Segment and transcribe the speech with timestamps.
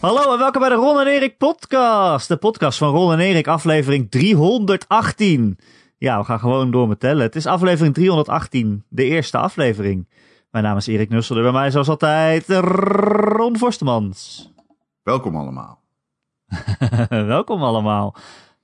[0.00, 2.28] Hallo en welkom bij de Ron en Erik podcast.
[2.28, 5.58] De podcast van Ron en Erik, aflevering 318.
[5.96, 7.22] Ja, we gaan gewoon door met tellen.
[7.22, 10.08] Het is aflevering 318, de eerste aflevering.
[10.50, 14.50] Mijn naam is Erik Nussel en bij mij zoals altijd Ron Forstemans.
[15.02, 15.82] Welkom allemaal.
[17.08, 18.14] welkom allemaal.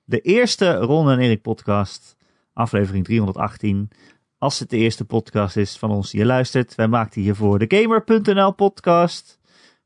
[0.05, 2.17] De eerste Ron en Erik podcast,
[2.53, 3.91] aflevering 318.
[4.39, 6.75] Als het de eerste podcast is van ons die je luistert.
[6.75, 9.39] Wij maakten hiervoor de Gamer.nl podcast.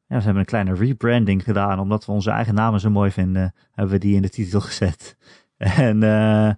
[0.09, 3.55] Ja, we hebben een kleine rebranding gedaan, omdat we onze eigen namen zo mooi vinden,
[3.73, 5.17] hebben we die in de titel gezet.
[5.59, 6.51] En uh,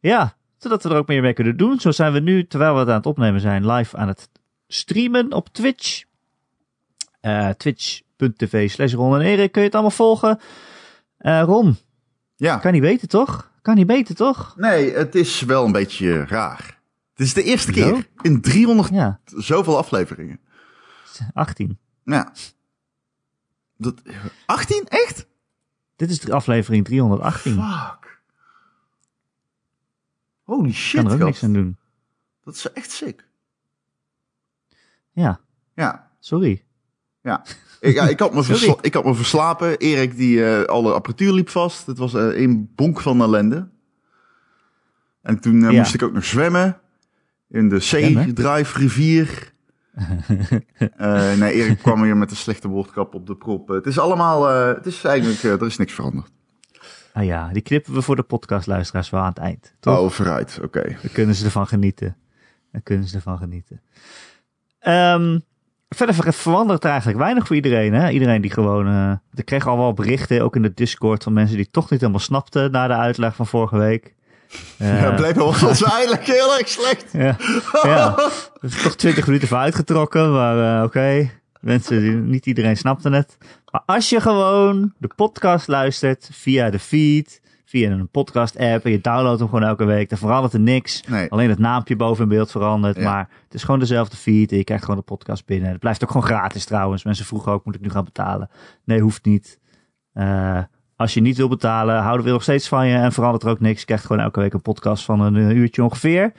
[0.00, 1.80] ja, zodat we er ook meer mee kunnen doen.
[1.80, 4.28] Zo zijn we nu, terwijl we het aan het opnemen zijn, live aan het
[4.68, 6.04] streamen op Twitch.
[7.22, 10.40] Uh, Twitch.tv slash Ron en Erik, kun je het allemaal volgen.
[11.20, 11.76] Uh, Ron,
[12.36, 12.56] ja.
[12.56, 13.52] kan niet beter toch?
[13.62, 14.54] Kan niet beter toch?
[14.56, 16.80] Nee, het is wel een beetje raar.
[17.14, 19.20] Het is de eerste keer in 300 ja.
[19.24, 20.40] zoveel afleveringen.
[21.32, 21.78] 18.
[22.04, 22.32] Ja.
[23.76, 24.02] Dat,
[24.46, 24.84] 18?
[24.88, 25.26] Echt?
[25.96, 27.52] Dit is de aflevering 318.
[27.52, 28.20] Fuck.
[30.42, 31.02] Holy shit.
[31.02, 31.76] Kan er ook niks aan doen.
[32.44, 33.26] Dat is echt sick.
[35.12, 35.40] Ja.
[35.74, 36.10] Ja.
[36.20, 36.64] Sorry.
[37.22, 37.44] Ja.
[37.80, 39.78] Ik, ja, ik, had, me versla ik had me verslapen.
[39.78, 41.86] Erik, die uh, alle apparatuur liep vast.
[41.86, 43.68] Het was uh, een bonk van ellende.
[45.22, 45.78] En toen uh, ja.
[45.78, 46.80] moest ik ook nog zwemmen.
[47.48, 49.53] In de Drive rivier.
[49.96, 53.68] Uh, nee, Erik kwam hier met een slechte woordkap op de prop.
[53.68, 56.32] Het is allemaal, uh, het is eigenlijk, uh, er is niks veranderd.
[57.12, 59.74] Ah ja, die knippen we voor de podcastluisteraars wel aan het eind.
[59.80, 59.98] Toch?
[59.98, 60.78] Oh, vooruit, oké.
[60.78, 60.96] Okay.
[61.02, 62.16] Dan kunnen ze ervan genieten.
[62.72, 63.80] Dan kunnen ze ervan genieten.
[64.86, 65.42] Um,
[65.88, 67.92] verder verandert er eigenlijk weinig voor iedereen.
[67.92, 68.10] Hè?
[68.10, 69.20] Iedereen die gewoon.
[69.34, 72.20] Ik kreeg al wel berichten, ook in de Discord, van mensen die toch niet helemaal
[72.20, 74.14] snapten na de uitleg van vorige week.
[74.78, 77.04] Uh, ja, bleef wel waarschijnlijk heel erg slecht.
[77.12, 77.36] Ja,
[77.82, 78.14] ja.
[78.60, 80.84] Er is toch 20 minuten voor uitgetrokken, maar uh, oké.
[80.84, 81.30] Okay.
[81.60, 83.38] Mensen, niet iedereen snapte het.
[83.70, 88.90] Maar als je gewoon de podcast luistert via de feed, via een podcast app en
[88.90, 91.02] je downloadt hem gewoon elke week, dan verandert er niks.
[91.08, 91.30] Nee.
[91.30, 93.02] Alleen het naampje boven in beeld verandert, ja.
[93.02, 95.70] maar het is gewoon dezelfde feed en je krijgt gewoon de podcast binnen.
[95.70, 97.04] Het blijft ook gewoon gratis trouwens.
[97.04, 98.50] Mensen vroegen ook, moet ik nu gaan betalen?
[98.84, 99.58] Nee, hoeft niet.
[100.14, 100.62] Uh,
[100.96, 103.60] als je niet wil betalen, houden we nog steeds van je en verandert er ook
[103.60, 103.80] niks.
[103.80, 106.32] Je krijgt gewoon elke week een podcast van een uurtje ongeveer.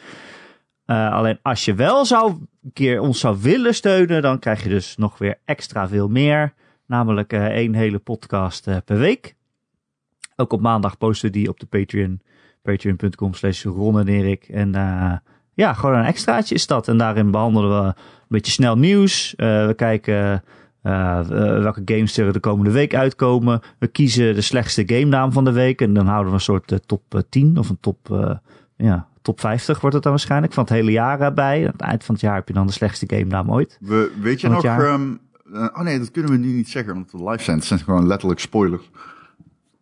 [0.86, 2.32] Uh, alleen als je wel zou
[2.64, 6.54] een keer ons zou willen steunen, dan krijg je dus nog weer extra veel meer.
[6.86, 9.36] Namelijk uh, één hele podcast uh, per week.
[10.36, 12.22] Ook op maandag posten die op de Patreon.
[12.62, 14.40] Patreon.com slash Ron en.
[14.40, 14.72] En
[15.54, 16.88] ja, gewoon een extraatje is dat.
[16.88, 17.94] En daarin behandelen we een
[18.28, 19.34] beetje snel nieuws.
[19.38, 20.44] we kijken
[20.85, 21.28] uh,
[21.62, 23.62] welke games er de komende week uitkomen.
[23.79, 25.81] We kiezen de slechtste game naam van de week.
[25.81, 28.31] En dan houden we een soort uh, top 10 of een top, uh,
[28.75, 30.53] ja, top 50 wordt het dan waarschijnlijk.
[30.53, 31.59] Van het hele jaar bij.
[31.66, 33.78] Aan het eind van het jaar heb je dan de slechtste game naam ooit.
[33.81, 34.63] We, weet je nog...
[34.66, 35.19] Um,
[35.53, 36.94] oh nee, dat kunnen we nu niet zeggen.
[36.94, 38.90] Want de live zijn gewoon letterlijk spoilers.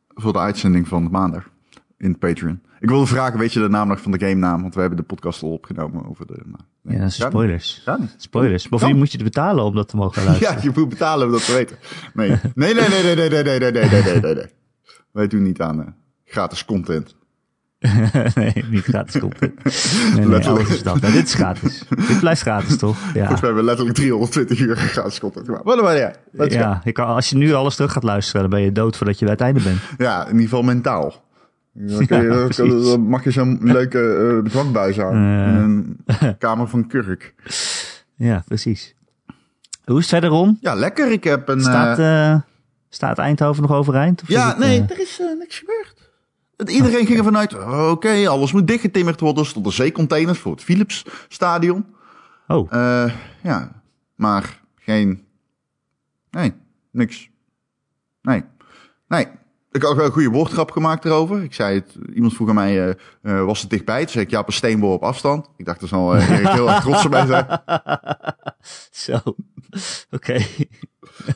[0.07, 1.49] Voor de uitzending van maandag.
[1.97, 2.61] In Patreon.
[2.83, 4.61] Ik wilde vragen, weet je de naam nog van de game naam?
[4.61, 6.41] Want we hebben de podcast al opgenomen over de...
[6.45, 6.95] Nou, nee.
[6.95, 7.81] Ja, dat is spoilers.
[7.85, 8.69] Ja, spoilers.
[8.69, 10.55] Bovendien moet je het betalen om dat te mogen luisteren.
[10.55, 11.77] ja, je moet betalen om dat te weten.
[12.13, 14.45] Nee, nee, nee, nee, nee, nee, nee, nee, nee, nee, nee, nee, nee.
[15.11, 15.85] Wij doen niet aan uh,
[16.25, 17.15] gratis content.
[18.35, 19.63] nee, niet gratis content.
[20.15, 21.01] Nee, nee, alles is dat.
[21.01, 21.83] Nou, dit is gratis.
[22.07, 22.97] dit blijft gratis, toch?
[22.97, 23.11] Ja.
[23.11, 25.63] Volgens mij hebben we letterlijk 320 uur gratis content gemaakt.
[25.63, 26.13] Wat maar ja.
[26.31, 29.19] Ja, je kan, als je nu alles terug gaat luisteren, dan ben je dood voordat
[29.19, 29.79] je bij het einde bent.
[29.97, 31.23] Ja, in ieder geval mentaal.
[31.73, 35.15] Dan, je, ja, dan, dan mag je zo'n leuke uh, dwangbuis aan.
[35.15, 35.47] Uh.
[35.47, 37.33] In een kamer van Kurk.
[38.15, 38.95] Ja, precies.
[39.85, 40.57] Hoe is het verder om?
[40.61, 41.11] Ja, lekker.
[41.11, 41.61] Ik heb een...
[41.61, 42.41] Staat, uh,
[42.89, 44.21] staat Eindhoven nog overeind?
[44.21, 46.11] Of ja, het, nee, er is niks gebeurd.
[46.65, 49.43] Iedereen ging ervan uit, oké, okay, alles moet dichtgetimmerd worden.
[49.43, 51.85] Er stonden zeecontainers voor het Philips stadion.
[52.47, 52.71] Oh.
[53.41, 53.81] ja,
[54.15, 55.25] maar geen...
[56.31, 56.53] Nee,
[56.91, 57.29] niks.
[58.21, 58.43] Nee.
[59.07, 59.27] Nee,
[59.73, 61.43] ik had ook een goede woordgrap gemaakt erover.
[61.43, 64.01] Ik zei het, iemand vroeg aan mij, uh, uh, was het dichtbij?
[64.01, 65.49] Toen zei ik, ja, op een op afstand.
[65.57, 67.61] Ik dacht, er zal uh, Erik heel erg trots op mij zijn.
[69.05, 69.19] Zo,
[70.11, 70.45] oké.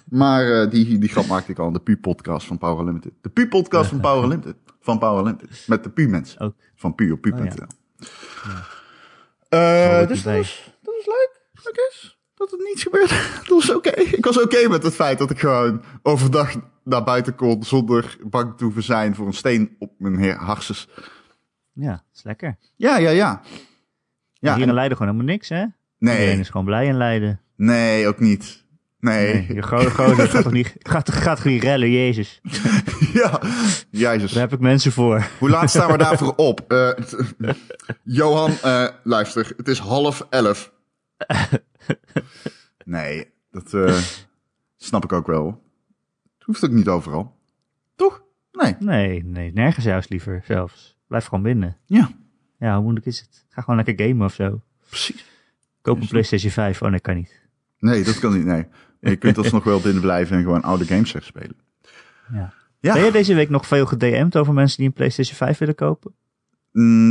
[0.10, 3.12] Maar die, die grap maakte ik al in de Pu-podcast van Power Limited.
[3.22, 4.56] De Pu-podcast van Power Limited.
[4.80, 5.64] Van Power Limited.
[5.68, 6.40] Met de Pu-mensen.
[6.40, 6.54] Ook.
[6.76, 7.68] Van Pu op Pu.nl.
[9.50, 10.06] Oh, ja.
[10.06, 13.14] dus dat was, dat was leuk, I guess dat het niets gebeurde.
[13.38, 13.90] Dat was oké.
[13.90, 14.04] Okay.
[14.04, 16.56] Ik was oké okay met het feit dat ik gewoon overdag
[16.88, 20.88] naar buiten kon zonder bang te hoeven zijn voor een steen op mijn harses.
[21.74, 22.58] Ja, dat is lekker.
[22.76, 23.42] Ja, ja, ja.
[24.34, 24.70] ja hier en...
[24.70, 25.66] in Leiden gewoon helemaal niks, hè?
[26.00, 26.20] Nee.
[26.20, 27.42] Iedereen is gewoon blij in Leiden.
[27.56, 28.66] Nee, ook niet.
[29.00, 29.34] Nee.
[29.34, 32.42] nee je gozer gaat toch niet, gaat, gaat niet rellen, Jezus.
[33.14, 33.42] ja,
[33.90, 34.32] Jezus.
[34.32, 35.28] Daar heb ik mensen voor.
[35.40, 36.66] Hoe laat staan we daarvoor op?
[36.68, 36.90] Uh,
[38.04, 40.74] Johan, uh, luister, het is half elf.
[42.86, 43.98] nee, dat uh,
[44.78, 45.66] snap ik ook wel.
[46.48, 47.36] Hoeft ook niet overal.
[47.96, 48.24] Toch?
[48.52, 48.76] Nee.
[48.80, 50.98] Nee, nee, nergens juist liever zelfs.
[51.08, 51.78] Blijf gewoon binnen.
[51.86, 52.10] Ja.
[52.60, 53.46] Ja, hoe moeilijk is het?
[53.50, 54.62] Ga gewoon lekker gamen of zo.
[54.90, 55.26] Precies.
[55.82, 56.82] Koop een PlayStation 5.
[56.82, 57.42] Oh nee, kan niet.
[57.80, 58.46] Nee, dat kan niet.
[58.46, 58.66] Nee.
[59.00, 61.58] Je kunt alsnog wel binnen blijven en gewoon oude games spelen.
[62.32, 62.54] Ja.
[62.80, 62.94] Ja.
[62.94, 66.14] Ben je deze week nog veel gedM'd over mensen die een PlayStation 5 willen kopen?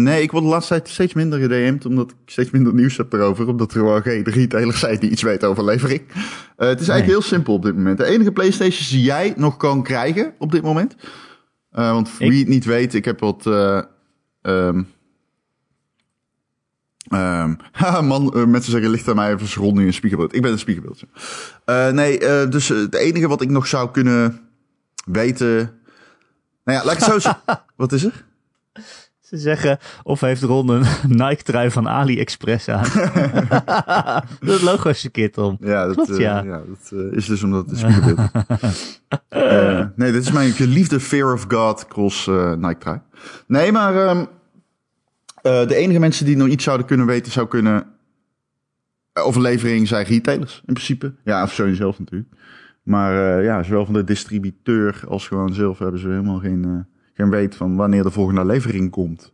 [0.03, 3.13] Nee, ik word de laatste tijd steeds minder gedM'd, omdat ik steeds minder nieuws heb
[3.13, 3.49] erover.
[3.49, 6.01] Omdat er gewoon geen retailer zijn die iets weet over levering.
[6.01, 7.07] Uh, het is eigenlijk Nee.
[7.11, 7.99] heel simpel op dit moment.
[7.99, 10.97] De enige PlayStations die jij nog kan krijgen op dit moment.
[11.73, 13.47] Uh, want voor Ik- wie het niet weet, ik heb wat...
[13.47, 13.83] eh
[17.73, 20.35] haha, man, eh, mensen zeggen licht aan mij even rond nu een spiegelbeeld.
[20.35, 21.07] Ik ben een spiegelbeeldje.
[21.65, 24.41] Eh, nee, eh, dus eh, het enige wat ik nog zou kunnen
[25.05, 25.57] weten...
[26.65, 27.31] Nou ja, laat ik het zo.
[27.77, 28.25] Wat is er?
[29.27, 30.85] Ze zeggen, of heeft Ron een
[31.27, 32.85] Nike-trui van AliExpress aan.
[34.41, 35.57] dat logo is verkeerd om.
[35.61, 36.43] Ja, dat, Klopt, eh, ja.
[36.43, 38.31] dat eh, is dus omdat het spiegelbeeld
[38.61, 38.95] is.
[39.29, 43.01] Eh, nee, dit is mijn geliefde Fear of God cross eh Nike trui.
[43.47, 44.25] Nee, maar ehm,
[45.43, 47.87] eh, de enige mensen die nog iets zouden kunnen weten, zou kunnen...
[49.13, 51.15] over levering zijn retailers, in principe.
[51.25, 52.31] Ja, of Sony zelf natuurlijk.
[52.83, 56.87] Maar ja, zowel van de distributeur als gewoon zelf hebben ze helemaal geen,
[57.17, 59.33] geen weet van wanneer de volgende levering komt.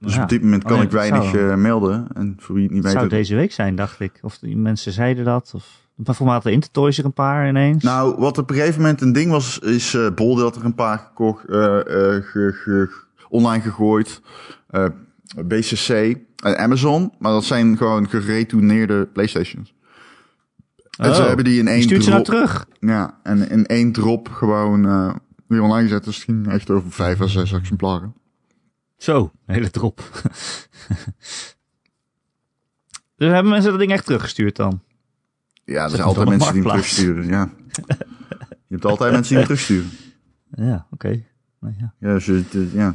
[0.00, 0.22] Dus Ja.
[0.22, 2.06] op dit moment Oh, kan ja, ik dat weinig zou- eh, melden.
[2.14, 2.92] En voor wie het niet weet...
[2.92, 4.18] zou deze week zijn, dacht ik.
[4.22, 5.52] Of die mensen zeiden dat.
[5.54, 5.86] Of...
[5.94, 7.84] Maar voor mij Intertoys er een paar ineens.
[7.84, 10.74] Nou, wat op een gegeven moment een ding was, is eh Bol had er een
[10.74, 12.90] paar gekocht, eh, ge- ge-
[13.28, 14.20] online gegooid.
[15.46, 19.74] BCC en Amazon, maar dat zijn gewoon geretourneerde PlayStations.
[20.98, 22.36] En ze Oh, hebben die in die één stuurt ze nou drop.
[22.36, 22.66] terug.
[22.80, 24.84] Ja, en in één drop gewoon
[25.48, 26.04] weer online gezet.
[26.04, 28.14] Dus het ging echt over vijf à zes exemplaren.
[28.96, 29.96] Zo, een hele drop.
[33.16, 34.82] dus hebben mensen dat ding echt teruggestuurd dan?
[35.64, 37.26] Ja, er zijn altijd mensen die hem terugsturen.
[37.26, 37.50] Ja.
[38.66, 39.90] Je hebt altijd mensen die hem terugsturen.
[40.50, 41.24] Ja, oké.
[41.60, 41.94] Nou ja.
[41.98, 42.94] Ja, dus, ja.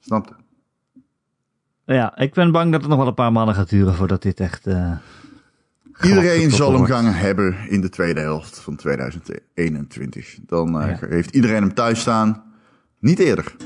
[0.00, 0.34] snap het.
[1.84, 4.40] ja, ik ben bang dat het nog wel een paar maanden gaat duren voordat dit
[4.40, 4.66] echt...
[4.66, 4.96] eh
[6.04, 10.38] Iedereen zal hem gaan hebben in de tweede helft van 2021.
[10.46, 11.06] Dan eh, Ja.
[11.08, 12.42] heeft iedereen hem thuis staan.
[12.98, 13.56] Niet eerder.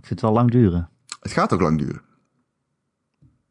[0.00, 0.88] Het wel lang duren.
[1.20, 2.00] Het gaat ook lang duren.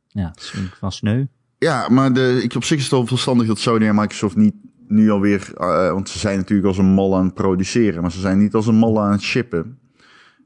[0.07, 1.25] Ja, het is van sneu.
[1.57, 4.55] Ja, maar de, ik, op zich is het wel verstandig dat Sony en Microsoft niet
[4.87, 5.51] nu alweer...
[5.55, 8.01] eh want ze zijn natuurlijk als een mal aan het produceren.
[8.01, 9.79] Maar ze zijn niet als een mal aan het shippen.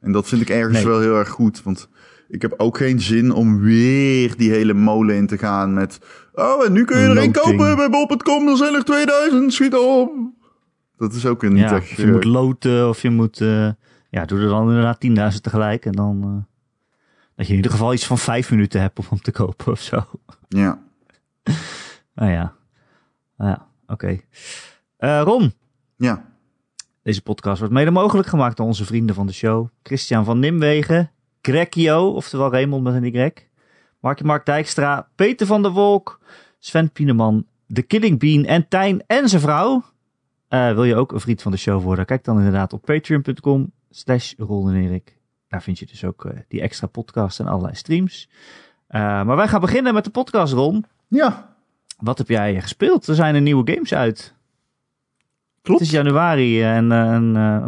[0.01, 0.85] En dat vind ik ergens Nee.
[0.87, 1.63] wel heel erg goed.
[1.63, 1.89] Want
[2.33, 5.99] ik heb ook geen zin om weer die hele molen in te gaan met...
[6.33, 8.47] Oh, en nu kun je er één kopen bij bol.com.
[8.47, 9.53] Er zijn er 2000.
[9.53, 10.11] Schiet op.
[10.97, 11.91] Dat is ook een niet Ja, echt...
[11.91, 13.41] of je moet loten of je moet...
[13.41, 13.69] eh,
[14.09, 15.85] ja, doe er dan inderdaad 10.000 tegelijk.
[15.85, 16.21] En dan...
[16.23, 16.53] eh,
[17.35, 19.79] dat je in ieder geval iets van vijf minuten hebt om hem te kopen of
[19.81, 20.03] zo.
[20.47, 20.79] Ja.
[22.15, 22.53] Nou ja.
[23.37, 24.19] Nou ja, oké.
[24.97, 25.53] Eh, Ron,
[25.95, 26.25] Ja.
[27.03, 29.67] deze podcast wordt mede mogelijk gemaakt door onze vrienden van de show.
[29.83, 31.11] Christian van Nimwegen,
[31.45, 33.31] Grekio, oftewel Raymond met een Y.
[33.99, 36.19] Markje Mark Dijkstra, Peter van der Wolk,
[36.59, 39.83] Sven Pieneman, The Killing Bean en Tijn en zijn vrouw.
[40.47, 42.05] Eh, wil je ook een vriend van de show worden?
[42.05, 45.17] Kijk dan inderdaad op patreon.com slash Erik.
[45.47, 48.29] Daar vind je dus ook eh, die extra podcast en allerlei streams.
[48.87, 50.85] Eh, maar wij gaan beginnen met de podcast, Ron.
[51.07, 51.55] Ja.
[51.97, 53.07] Wat heb jij gespeeld?
[53.07, 54.33] Er zijn er nieuwe games uit.
[55.61, 55.79] Klopt.
[55.79, 56.87] Het is januari en,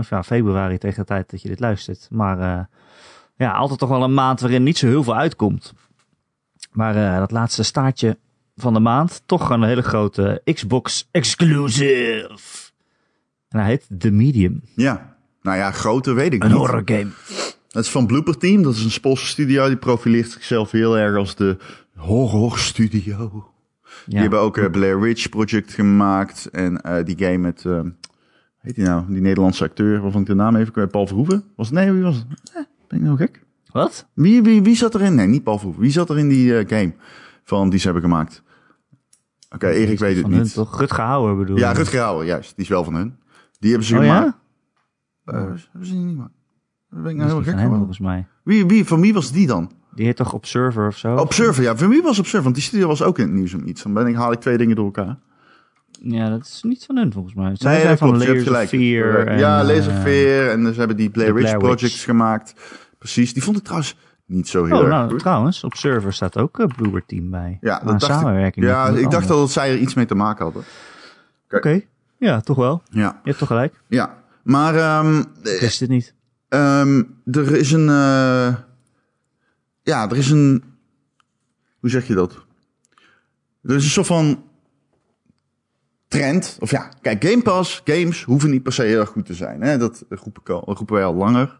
[0.10, 2.08] ja, februari tegen de tijd dat je dit luistert.
[2.12, 2.70] Maar
[3.36, 5.74] ja, altijd toch wel een maand waarin niet zo heel veel uitkomt.
[6.72, 8.18] Maar eh, dat laatste staartje
[8.56, 12.30] van de maand, toch een hele grote Xbox exclusive.
[13.50, 14.62] En hij heet The Medium.
[14.76, 15.16] Ja.
[15.42, 16.58] Nou ja, grote weet ik Een niet.
[16.58, 17.08] horror game.
[17.68, 18.64] Dat is van Blooper Team.
[18.64, 19.68] Dat is een Poolse studio.
[19.68, 21.58] Die profileert zichzelf heel erg als de
[21.96, 23.50] horror studio.
[23.84, 24.02] Ja.
[24.06, 26.50] Die hebben ook eh, Blair Witch Project gemaakt.
[26.52, 27.82] En eh, die game met, eh,
[28.60, 29.04] heet die nou?
[29.08, 30.92] Die Nederlandse acteur, waarvan ik de naam even kwijt.
[30.92, 31.44] Paul Verhoeven?
[31.56, 31.76] Was het?
[31.76, 32.26] Nee, wie was het?
[32.88, 33.44] Ben ik nou gek?
[33.72, 34.08] Wat?
[34.14, 35.16] Wie, wie, wie zat erin?
[35.16, 35.84] Nee, niet Paul Verhoeven.
[35.84, 36.94] Wie zat er in die eh, game
[37.44, 38.44] van die ze hebben gemaakt?
[39.50, 40.54] Oké, Erik weet het Van hun niet.
[40.54, 40.80] toch?
[40.80, 41.72] Rutger Hauer bedoel Ja?
[41.72, 42.56] Rutger Hauer, juist.
[42.56, 43.16] Die is wel van hun.
[43.60, 44.38] Die hebben ze Oh gemaakt.
[45.26, 45.34] ja?
[45.34, 46.34] Eh, hebben ze niet gemaakt?
[46.90, 48.28] Ben ik Dat nou heel gek hem volgens mij.
[48.44, 49.72] Wie, wie, van wie was die dan?
[49.96, 51.16] Die heet toch Observer of zo?
[51.16, 51.76] Observer, ja.
[51.76, 52.44] Van wie was Observer?
[52.44, 53.84] Want die studio was ook in het nieuws om iets.
[53.84, 55.18] Dan ben ik, haal ik twee dingen door elkaar.
[56.08, 57.52] Ja, dat is niet van hun volgens mij.
[57.56, 58.26] Zij Nee, zijn van klopt.
[58.28, 58.70] Layers of.
[58.70, 59.28] Fear.
[59.28, 60.50] en, ja, eh, Laserfear.
[60.50, 61.64] En ze hebben die Blair Blair Witch.
[61.78, 62.54] Projects gemaakt.
[62.98, 63.34] Precies.
[63.34, 63.96] Die vond ik trouwens
[64.26, 65.20] niet zo heel Oh, erg nou, goed.
[65.20, 67.58] trouwens, op server staat ook Bluebird team bij.
[67.62, 68.10] Ja, dat dacht ik.
[68.10, 68.66] samenwerking.
[68.66, 70.64] Ja, ik dacht dat zij er iets mee te maken hadden.
[71.50, 71.82] Oké,
[72.18, 72.82] ja, toch wel.
[72.90, 73.82] Ja, Je hebt toch gelijk.
[73.88, 74.24] ja.
[74.44, 74.76] Maar
[75.44, 76.14] Ik wist het niet.
[76.50, 77.90] ehm, er is een...
[77.90, 78.56] eh,
[79.84, 80.64] ja, er is een...
[81.80, 82.46] Hoe zeg je dat?
[83.64, 84.44] Er is een soort van
[86.18, 86.58] trend.
[86.60, 89.62] Of ja, kijk, Game Pass, games hoeven niet per se heel erg goed te zijn.
[89.62, 89.78] Hè?
[89.78, 91.58] Dat roepen, al, roepen wij al langer.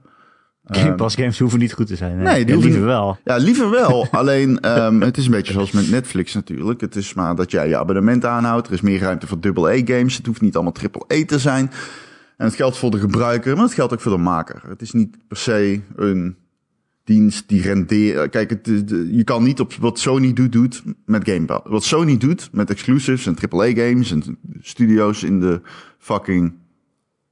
[0.66, 2.18] Game ehm, Pass games hoeven niet goed te zijn.
[2.18, 2.24] Hè?
[2.24, 3.18] Nee, die ja, liever wel.
[3.24, 4.08] Ja, liever wel.
[4.12, 6.82] Alleen, um, het is een beetje zoals met Netflix natuurlijk.
[6.82, 8.68] Het is maar dat jij je abonnement aanhoudt.
[8.68, 10.18] Er is meer ruimte voor AA-games.
[10.18, 10.74] Het hoeft niet allemaal
[11.08, 11.72] AAA te zijn.
[12.38, 14.62] En het geldt voor de gebruiker, maar het geldt ook voor de maker.
[14.68, 16.36] Het is niet per se een
[17.06, 18.30] dienst die rendeert.
[18.30, 21.62] Kijk, het, je kan niet op wat Sony doet, doet met Game Pass.
[21.64, 25.62] Wat Sony doet met exclusives en AAA-games en studio's in de
[25.98, 26.54] fucking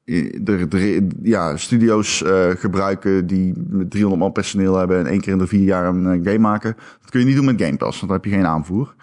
[0.06, 3.53] de, de, ja, studio's uh, gebruiken die
[3.89, 6.75] 300 man personeel hebben en één keer in de vier jaar een game maken.
[7.01, 8.96] Dat kun je niet doen met Game Pass, want dan heb je geen aanvoer.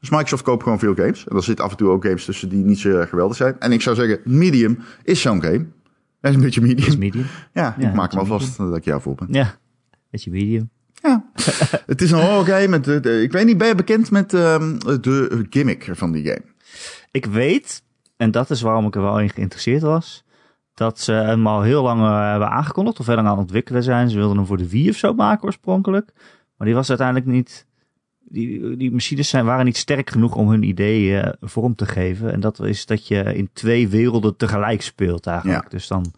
[0.00, 1.26] Dus Microsoft koopt gewoon veel games.
[1.28, 3.58] En er zitten af en toe ook games tussen die niet zo geweldig zijn.
[3.58, 5.66] En ik zou zeggen, Medium is zo'n game.
[6.20, 6.88] Dat is een beetje Medium.
[6.88, 7.26] Is medium.
[7.52, 9.28] Ja, ik maak hem alvast dat ik jou voor ben.
[9.30, 9.58] Ja,
[10.10, 10.70] beetje Medium.
[11.02, 11.30] Ja,
[11.86, 12.68] het is een horror game.
[12.68, 16.44] Met de, ik weet niet, ben je bekend met um, de gimmick van die game?
[17.10, 17.82] Ik weet,
[18.16, 20.24] en dat is waarom ik er wel in geïnteresseerd was
[20.76, 24.10] dat ze hem al heel lang eh, hebben aangekondigd of verder aan het ontwikkelen zijn.
[24.10, 26.12] Ze wilden hem voor de Wii of zo maken oorspronkelijk.
[26.56, 27.66] Maar die was uiteindelijk niet.
[28.28, 32.32] Die, die machines zijn, waren niet sterk genoeg om hun ideeën eh, vorm te geven.
[32.32, 35.70] En dat is dat je in twee werelden tegelijk speelt eigenlijk.
[35.70, 36.12] Dus dan,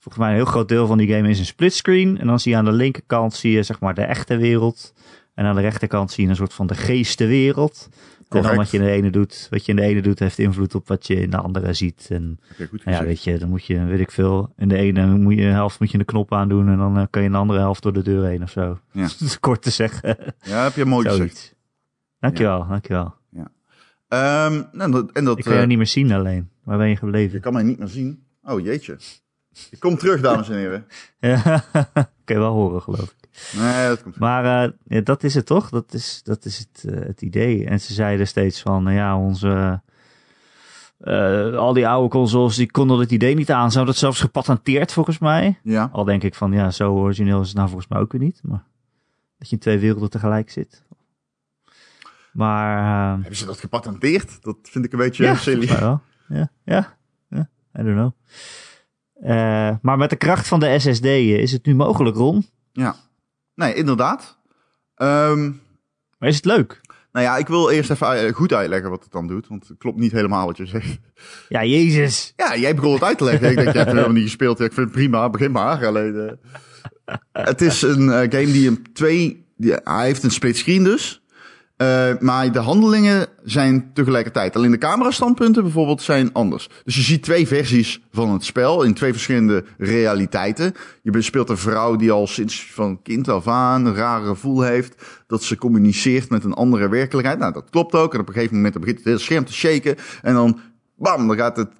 [0.00, 2.18] volgens mij een heel groot deel van die game is een splitscreen.
[2.18, 4.94] En dan zie je aan de linkerkant zie je zeg maar de echte wereld.
[5.34, 7.88] En aan de rechterkant zie je een soort van de geestenwereld.
[8.28, 10.38] En dan wat je in de ene doet, wat je in de ene doet, heeft
[10.38, 12.08] invloed op wat je in de andere ziet.
[12.10, 12.40] En
[12.84, 15.80] ja, weet je, dan moet je, weet ik veel, in de ene moet je helft
[15.80, 17.92] moet je een knop aandoen en dan uh, kan je in de andere helft door
[17.92, 18.78] de deur heen of zo.
[18.92, 19.02] Ja.
[19.18, 20.16] dat is kort te zeggen.
[20.42, 21.54] Ja, heb je mooi gezegd.
[22.18, 22.68] Dankjewel, ja.
[22.68, 23.14] dankjewel.
[23.30, 24.46] Ja.
[24.46, 26.50] Um, en dat, en dat, ik kan uh, je niet meer zien alleen.
[26.64, 27.32] Waar ben je gebleven?
[27.32, 28.22] Je kan mij niet meer zien.
[28.42, 28.98] Oh jeetje.
[29.70, 30.86] Ik kom terug, dames en heren.
[31.20, 31.64] ja,
[32.24, 33.28] kan je wel horen, geloof ik.
[33.58, 35.70] Nee, dat komt Maar uh, ja, dat is het toch?
[35.70, 37.66] Dat is, dat is het, uh, het idee.
[37.66, 39.80] En ze zeiden steeds van, uh, ja, onze...
[41.56, 43.70] al die oude consoles, die konden het idee niet aan.
[43.70, 45.58] Ze hadden het zelfs gepatenteerd, volgens mij.
[45.62, 45.88] Ja.
[45.92, 48.40] Al denk ik van, ja, zo origineel is het nou volgens mij ook weer niet.
[48.42, 48.64] Maar
[49.38, 50.82] dat je in twee werelden tegelijk zit.
[52.32, 53.10] Maar...
[53.10, 54.42] Hebben ze dat gepatenteerd?
[54.42, 55.66] Dat vind ik een beetje ja, silly.
[55.66, 56.00] Wel.
[56.28, 56.96] Ja, ja,
[57.28, 58.12] ja, I don't know.
[59.82, 62.46] Maar met de kracht van de SSD is het nu mogelijk, Ron.
[62.72, 62.96] Ja.
[63.54, 64.38] Nee, inderdaad.
[64.96, 65.62] Um,
[66.18, 66.80] maar is het leuk?
[67.12, 69.48] Nou ja, ik wil eerst even goed uitleggen wat het dan doet.
[69.48, 70.98] Want het klopt niet helemaal wat je zegt.
[71.48, 72.32] Ja, jezus.
[72.36, 73.50] Ja, jij begon het uit te leggen.
[73.50, 74.60] ik denk, jij hebt helemaal niet gespeeld.
[74.60, 75.86] ik vind het prima, begin maar.
[75.86, 79.48] Alleen, uh, het is een uh, game die een twee...
[79.56, 81.22] Die, hij heeft een split screen dus.
[81.82, 84.56] Uh, maar de handelingen zijn tegelijkertijd.
[84.56, 86.68] Alleen de camerastandpunten bijvoorbeeld zijn anders.
[86.84, 90.72] Dus je ziet twee versies van het spel in twee verschillende realiteiten.
[91.02, 95.22] Je speelt een vrouw die al sinds van kind af aan een rare gevoel heeft.
[95.26, 97.38] Dat ze communiceert met een andere werkelijkheid.
[97.38, 98.14] Nou, dat klopt ook.
[98.14, 99.96] En op een gegeven moment begint het hele scherm te shaken.
[100.22, 100.60] En dan,
[100.96, 101.70] bam, dan gaat het,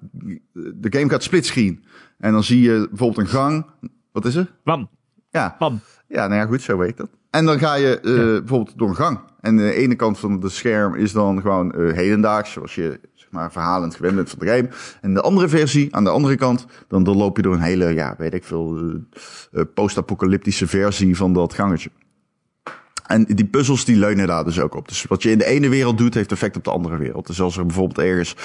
[0.53, 1.83] de game gaat splitscreen.
[2.17, 3.65] En dan zie je bijvoorbeeld een gang.
[4.11, 4.51] Wat is er?
[4.63, 4.89] Bam.
[5.29, 5.55] Ja.
[5.59, 5.79] Bam.
[6.11, 7.09] Ja, nou ja, goed, zo weet dat.
[7.29, 8.23] En dan ga je uh, ja.
[8.23, 9.19] bijvoorbeeld door een gang.
[9.41, 13.31] En de ene kant van het scherm is dan gewoon uh, hedendaags, zoals je zeg
[13.31, 14.69] maar verhalend gewend bent van de game.
[15.01, 17.93] En de andere versie, aan de andere kant, dan, dan loop je door een hele,
[17.93, 21.89] ja, weet ik veel, uh, post-apocalyptische versie van dat gangetje.
[23.11, 24.87] En die puzzels die leunen daar dus ook op.
[24.87, 27.27] Dus wat je in de ene wereld doet, heeft effect op de andere wereld.
[27.27, 28.35] Dus als er bijvoorbeeld ergens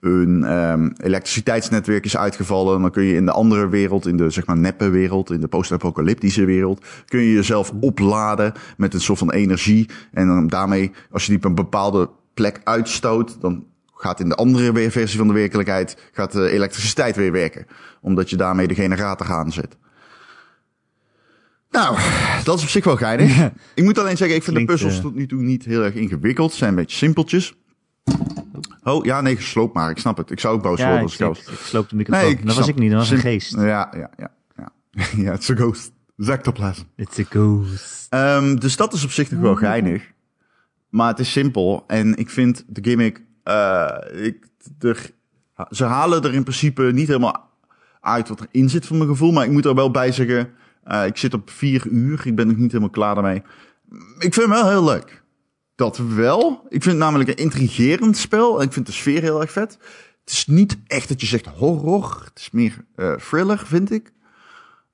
[0.00, 4.46] een um, elektriciteitsnetwerk is uitgevallen, dan kun je in de andere wereld, in de zeg
[4.46, 9.32] maar neppe wereld, in de post-apocalyptische wereld, kun je jezelf opladen met een soort van
[9.32, 9.88] energie.
[10.12, 13.64] En dan daarmee, als je die op een bepaalde plek uitstoot, dan
[13.94, 17.66] gaat in de andere versie van de werkelijkheid gaat de elektriciteit weer werken.
[18.00, 19.76] Omdat je daarmee de generator aanzet.
[21.72, 21.98] Nou,
[22.44, 23.50] dat is op zich wel geinig.
[23.74, 26.50] ik moet alleen zeggen, ik vind de puzzels tot nu toe niet heel erg ingewikkeld.
[26.50, 27.54] Ze zijn een beetje simpeltjes.
[28.82, 29.90] Oh, ja, nee, gesloopt maar.
[29.90, 30.30] Ik snap het.
[30.30, 32.24] Ik zou ook boos ja, worden als ik, ik sloop de microfoon.
[32.24, 33.54] Nee, dat was ik niet, dat was een geest.
[33.54, 34.32] Ja, ja, ja.
[34.56, 34.72] Ja,
[35.22, 35.92] ja it's a ghost.
[36.16, 36.82] Ectoplasm.
[36.96, 38.06] It's a ghost.
[38.10, 40.10] Um, dus dat is op zich nog wel geinig.
[40.88, 41.84] Maar het is simpel.
[41.86, 43.22] En ik vind de gimmick...
[43.44, 44.46] Uh, ik,
[44.78, 45.10] er,
[45.70, 47.50] ze halen er in principe niet helemaal
[48.00, 49.32] uit wat erin zit van mijn gevoel.
[49.32, 50.54] Maar ik moet er wel bij zeggen...
[50.86, 52.26] Uh, ik zit op vier uur.
[52.26, 53.42] Ik ben nog niet helemaal klaar daarmee.
[54.18, 55.22] Ik vind hem wel heel leuk.
[55.74, 56.66] Dat wel.
[56.68, 58.60] Ik vind het namelijk een intrigerend spel.
[58.60, 59.78] En ik vind de sfeer heel erg vet.
[60.20, 62.22] Het is niet echt dat je zegt horror.
[62.24, 64.12] Het is meer uh, thriller, vind ik.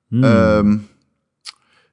[0.07, 0.23] Hmm.
[0.23, 0.87] Um,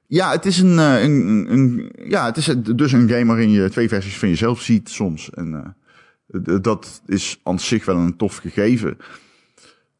[0.07, 3.69] ja, het is een, uh, een, een, ja, het is dus een game waarin je
[3.69, 5.29] twee versies van jezelf ziet soms.
[5.29, 5.75] En
[6.27, 8.97] uh, dat is aan zich wel een tof gegeven.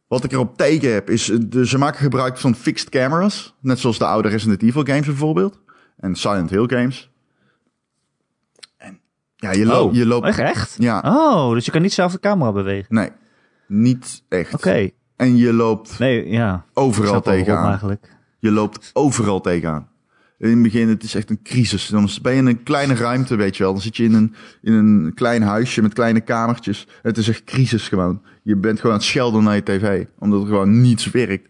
[0.08, 3.56] Wat ik erop tegen heb, is de, ze maken gebruik van fixed cameras.
[3.60, 5.60] Net zoals de oude Resident Evil games bijvoorbeeld.
[5.98, 7.12] En Silent Hill games.
[8.78, 9.00] En
[9.36, 10.26] ja, je, lo oh, je loopt...
[10.26, 10.76] Echt, echt?
[10.78, 11.02] Ja.
[11.06, 12.96] Oh, dus je kan niet zelf de camera bewegen?
[12.96, 13.10] Nee.
[13.68, 14.54] Niet echt.
[14.54, 14.90] Oké.
[15.16, 16.66] En je loopt Nee, ja.
[16.74, 17.70] overal tegenaan.
[17.70, 18.16] eigenlijk.
[18.40, 19.90] Je loopt overal tegenaan.
[20.38, 21.88] In het begin, het is echt een crisis.
[21.88, 23.72] Dan ben je in een kleine ruimte, weet je wel.
[23.72, 26.88] Dan zit je in een, in een klein huisje met kleine kamertjes.
[27.02, 28.22] Het is echt crisis gewoon.
[28.48, 30.06] Je bent gewoon aan het schelden naar je tv.
[30.20, 31.50] Omdat er gewoon niets werkt.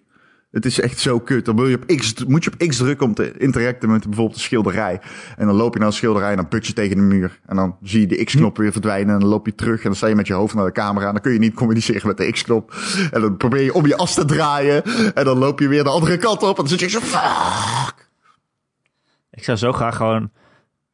[0.52, 1.46] Het is echt zo kut.
[1.46, 4.36] Dan wil je op X, moet je op X drukken om te interacten met bijvoorbeeld
[4.36, 5.02] een schilderij.
[5.36, 7.40] En dan loop je naar een schilderij en dan put je tegen de muur.
[7.46, 9.14] En dan zie je de X-knop weer verdwijnen.
[9.14, 11.08] En dan loop je terug en dan sta je met je hoofd naar de camera.
[11.08, 12.76] En dan kun je niet communiceren met de X-knop.
[13.12, 14.84] En dan probeer je om je as te draaien.
[15.14, 16.50] En dan loop je weer de andere kant op.
[16.50, 17.00] En dan zit je zo...
[17.00, 18.10] Fuck.
[19.32, 20.32] Ik zou zo graag gewoon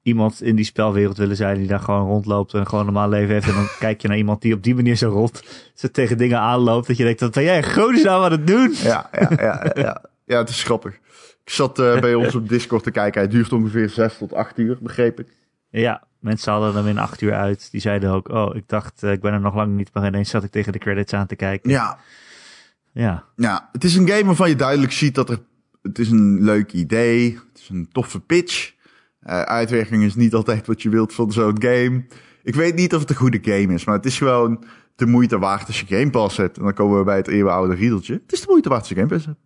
[0.03, 3.33] iemand in die spelwereld willen zijn die daar gewoon rondloopt en gewoon een normaal leven
[3.33, 3.48] heeft.
[3.48, 5.43] En dan kijk je naar iemand die op die manier zo rond
[5.74, 6.88] zo tegen dingen aanloopt.
[6.88, 7.62] Dat je denkt, wat ben jij
[8.03, 8.74] nou aan het doen?
[8.74, 10.01] Ja, ja, ja, ja.
[10.25, 10.93] Ja, het is grappig.
[11.43, 13.22] Ik zat eh, bij ons op Discord te kijken.
[13.22, 15.27] Hij duurt ongeveer 6 tot 8 uur, begreep ik.
[15.69, 17.72] Ja, mensen hadden hem in acht uur uit.
[17.72, 20.29] Die zeiden ook, oh, ik dacht, eh, ik ben er nog lang niet, maar ineens
[20.29, 21.69] zat ik tegen de credits aan te kijken.
[21.69, 21.98] Ja,
[22.91, 25.39] Ja, ja, het is een game waarvan je duidelijk ziet dat er...
[25.81, 27.39] Het is een leuk idee.
[27.51, 28.73] Het is een toffe pitch.
[29.25, 32.06] Eh, uitwerking is niet altijd wat je wilt van zo'n game.
[32.44, 34.63] Ik weet niet of het een goede game is, maar het is gewoon
[34.96, 36.58] de moeite waard als je Game Pass hebt.
[36.58, 38.13] En dan komen we bij het eeuwenoude riedeltje.
[38.13, 39.38] Het is de moeite waard als je Game Pass hebt.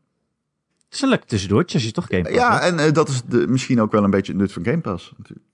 [0.85, 2.63] het is een leuk tussendoortje als je toch Game Pass Ja, hebt.
[2.63, 5.13] en eh, dat is de, misschien ook wel een beetje het nut van Game Pass.
[5.17, 5.47] Natuurlijk.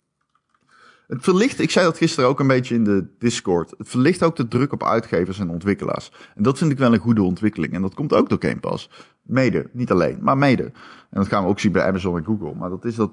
[1.14, 3.74] Het verlicht, ik zei dat gisteren ook een beetje in de Discord.
[3.78, 6.12] Het verlicht ook de druk op uitgevers en ontwikkelaars.
[6.36, 7.74] En dat vind ik wel een goede ontwikkeling.
[7.74, 8.90] En dat komt ook door Game Pass.
[9.22, 10.64] Mede, niet alleen, maar mede.
[10.64, 10.74] En
[11.20, 12.54] dat gaan we ook zien bij Amazon en Google.
[12.56, 13.12] Maar dat is dat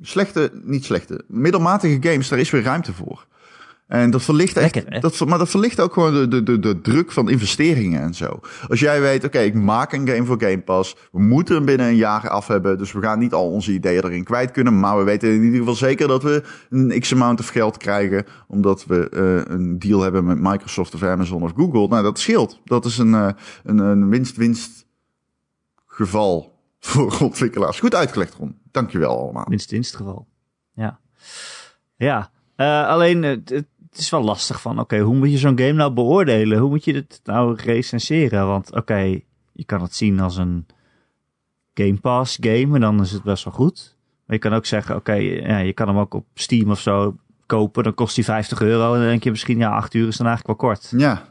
[0.00, 3.26] slechte, niet slechte, middelmatige games, daar is weer ruimte voor.
[3.92, 6.80] En dat verlicht echt, Lekker, dat, maar dat verlicht ook gewoon de, de, de, de
[6.80, 8.40] druk van investeringen en zo.
[8.68, 10.96] Als jij weet, oké, ik maak een game voor Game Pass.
[11.10, 12.78] We moeten hem binnen een jaar af hebben.
[12.78, 14.80] Dus we gaan niet al onze ideeën erin kwijt kunnen.
[14.80, 18.24] Maar we weten in ieder geval zeker dat we een x-amount of geld krijgen.
[18.46, 21.88] Omdat we eh, een deal hebben met Microsoft of Amazon of Google.
[21.88, 22.60] Nou, dat scheelt.
[22.64, 23.28] Dat is een, eh,
[23.64, 24.86] een, een winst-winst
[25.86, 27.80] geval voor ontwikkelaars.
[27.80, 28.58] Goed uitgelegd, Ron.
[28.70, 29.46] Dankjewel allemaal.
[29.48, 30.26] Minst in het geval.
[30.74, 30.98] Ja.
[31.96, 32.30] Ja.
[32.56, 35.92] Eh, alleen, het, het is wel lastig van, oké, hoe moet je zo'n game nou
[35.92, 36.58] beoordelen?
[36.58, 38.46] Hoe moet je het nou recenseren?
[38.46, 39.20] Want, oké,
[39.52, 40.66] je kan het zien als een
[41.74, 43.96] Game Pass game en dan is het best wel goed.
[44.26, 47.16] Maar je kan ook zeggen, oké, ja, je kan hem ook op Steam of zo
[47.46, 47.82] kopen.
[47.82, 50.26] Dan kost hij 50 euro en dan denk je misschien, ja, 8 uur is dan
[50.26, 50.92] eigenlijk wel kort.
[50.96, 51.22] Ja,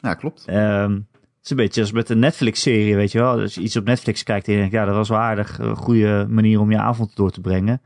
[0.00, 0.44] ja klopt.
[0.46, 3.40] Ehm, het is een beetje als met een Netflix-serie, weet je wel.
[3.40, 5.58] Als je iets op Netflix kijkt en je denkt, ja, dat was wel aardig.
[5.58, 7.80] Een goede manier om je avond door te brengen.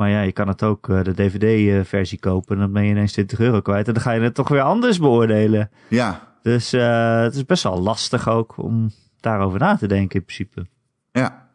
[0.00, 3.12] Maar ja, je kan het ook eh, de DVD-versie kopen en dan ben je ineens
[3.12, 3.86] 20 euro kwijt.
[3.88, 5.70] En dan ga je het toch weer anders beoordelen.
[5.88, 10.24] Ja, Dus eh, het is best wel lastig ook om daarover na te denken in
[10.24, 10.66] principe.
[11.12, 11.48] ja.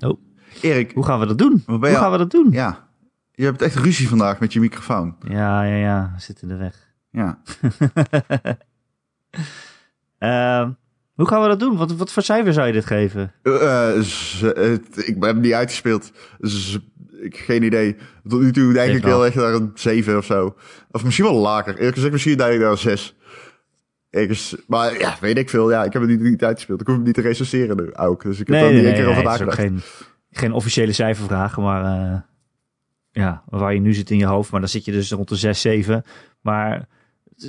[0.00, 0.20] Oh.
[0.60, 1.62] Erik, Hoe gaan we dat doen?
[1.66, 2.48] Ben Hoe gaan we dat doen?
[2.50, 2.88] ja.
[3.32, 5.16] Je hebt echt ruzie vandaag met je microfoon.
[5.28, 6.10] Ja, ja, ja.
[6.14, 6.92] we Zit in de weg.
[7.10, 7.38] Ja.
[10.18, 10.70] Ehm,
[11.14, 11.76] hoe gaan we dat doen?
[11.76, 13.32] Wat, wat voor cijfer zou je dit geven?
[14.02, 16.12] Z- het- ik heb hem niet uitgespeeld.
[17.24, 17.96] Ik geen idee.
[18.28, 19.18] Tot nu toe denk ik wel.
[19.18, 20.56] wel echt naar een 7 of zo.
[20.90, 21.76] Of misschien wel lager.
[21.76, 23.16] Eerlijk gezegd, misschien denk ik naar een 6.
[24.10, 25.70] Ergens, maar ja, weet ik veel.
[25.70, 26.80] Ja, ik heb het niet, niet uitgespeeld.
[26.80, 28.22] Ik hoef hem niet te recenseren nu ook.
[28.22, 29.58] Dus ik heb daar niet één keer over ook nagedacht.
[29.58, 29.80] geen,
[30.30, 32.20] geen officiële cijfervraag, maar eh,
[33.10, 35.36] ja, waar je nu zit in je hoofd, maar dan zit je dus rond de
[35.36, 36.04] 6, 7.
[36.40, 36.88] Maar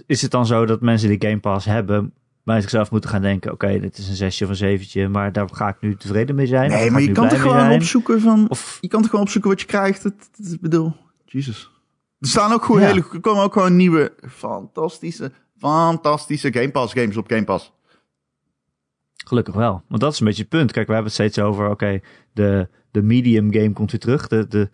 [0.06, 2.14] is het dan zo dat mensen die Game Pass hebben,
[2.46, 5.50] bij zichzelf moeten gaan denken, oké, dit is een zesje of een zeventje, maar daar
[5.52, 6.70] ga ik nu tevreden mee zijn?
[6.70, 7.74] Nee, maar je kan mee gewoon zijn?
[7.74, 8.50] opzoeken van...
[8.50, 10.04] Of, Je kan toch gewoon opzoeken wat je krijgt.
[10.04, 11.72] Het, bedoel, Jesus.
[12.20, 12.88] Er staan ook gewoon Ja.
[12.88, 17.74] hele, er komen ook gewoon nieuwe, fantastische, fantastische Game Pass games op Game Pass.
[19.26, 20.72] gelukkig wel, want dat is een beetje het punt.
[20.72, 22.00] Kijk, we hebben het steeds over, oké,
[22.34, 24.70] de, de medium game komt weer terug, de, de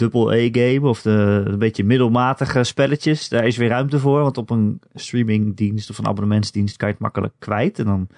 [0.00, 4.20] double A game of de een beetje middelmatige spelletjes, daar is weer ruimte voor.
[4.20, 7.78] Want op een streamingdienst of een abonnementsdienst kan je het makkelijk kwijt.
[7.78, 8.08] En dan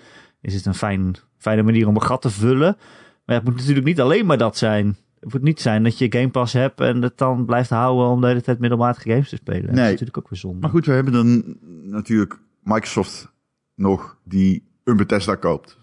[0.40, 2.76] is het een fijn, fijne manier om een gat te vullen.
[3.24, 4.96] Maar het moet natuurlijk niet alleen maar dat zijn.
[5.20, 8.20] Het moet niet zijn dat je Game Pass hebt en het dan blijft houden om
[8.20, 9.66] de hele tijd middelmatige games te spelen.
[9.66, 9.84] Dat Nee.
[9.84, 10.60] is natuurlijk ook weer zonde.
[10.60, 13.32] Maar goed, we hebben dan natuurlijk Microsoft
[13.74, 15.78] nog die een Bethesda koopt.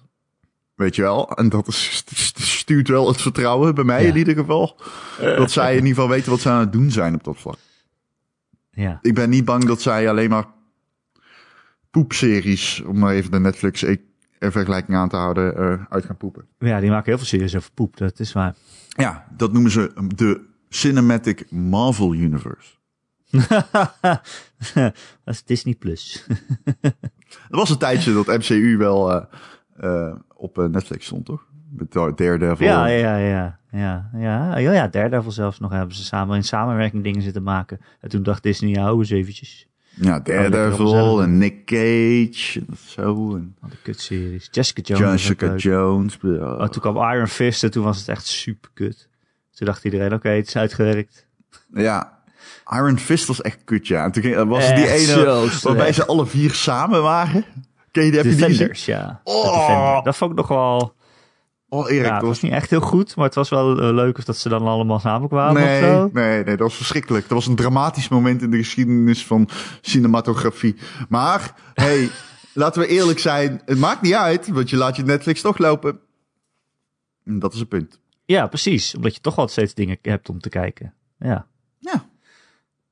[0.76, 1.32] Weet je wel?
[1.32, 2.04] En dat is,
[2.70, 4.10] stuurt wel het vertrouwen bij mij Ja.
[4.10, 4.80] in ieder geval.
[5.20, 7.58] Dat zij in ieder geval weten wat ze aan het doen zijn op dat vlak.
[8.72, 9.00] Ja.
[9.02, 10.46] Ik ben niet bang dat zij alleen maar
[11.92, 13.98] poepseries, om maar even de Netflix e-
[14.40, 16.46] vergelijking aan te houden, eh, uit gaan poepen.
[16.60, 18.56] ja, die maken heel veel series over poep, dat is waar.
[18.88, 22.78] Ja, dat noemen ze de Cinematic Marvel Universe.
[25.24, 26.26] dat is Disney Plus.
[26.82, 29.26] Er was een tijdje dat MCU wel eh,
[29.78, 31.48] eh, op Netflix stond, toch?
[31.70, 32.68] Met Daredevil.
[32.68, 37.04] Ja, ja, ja, ja, ja, ja, ja, Daredevil zelfs nog hebben ze samen in samenwerking
[37.04, 37.80] dingen zitten maken.
[38.00, 39.68] En toen dacht Disney, ja, hou eens eventjes.
[40.02, 43.36] Ja, Daredevil en Nick Cage en zo.
[43.36, 44.48] En Wat een kutseries.
[44.52, 45.28] Jessica Jones.
[45.28, 45.56] Jessica.
[45.56, 46.18] Jones.
[46.24, 49.08] Oh, toen kwam Iron Fist en toen was het echt super kut.
[49.52, 51.28] Toen dacht iedereen, oké, het is uitgewerkt.
[51.74, 52.20] Ja,
[52.74, 54.04] Iron Fist was echt kut, ja.
[54.04, 57.46] En toen ging, was het die Echt ene waarbij ze alle vier samen waren.
[57.92, 58.50] Ken je die, heb je die gezien?
[58.50, 59.22] Defenders, ja.
[59.24, 59.44] Oh.
[59.44, 60.04] De Defender.
[60.04, 60.98] Dat vond ik nog wel...
[61.70, 63.82] Oh, Erik, Ja, dat het was was niet echt heel goed, maar het was wel
[63.82, 66.10] eh, leuk of dat ze dan allemaal samenkwamen Nee, of zo.
[66.14, 67.24] nee, nee, dat was verschrikkelijk.
[67.28, 69.50] Dat was een dramatisch moment in de geschiedenis van
[69.82, 70.76] cinematografie.
[71.10, 72.10] Maar, hey,
[72.54, 73.62] laten we eerlijk zijn.
[73.66, 76.00] Het maakt niet uit, want je laat je Netflix toch lopen.
[77.26, 78.00] En dat is het punt.
[78.26, 78.96] Ja, precies.
[78.96, 80.94] Omdat je toch wel steeds dingen hebt om te kijken.
[81.20, 81.48] Ja,
[81.80, 82.06] Ja.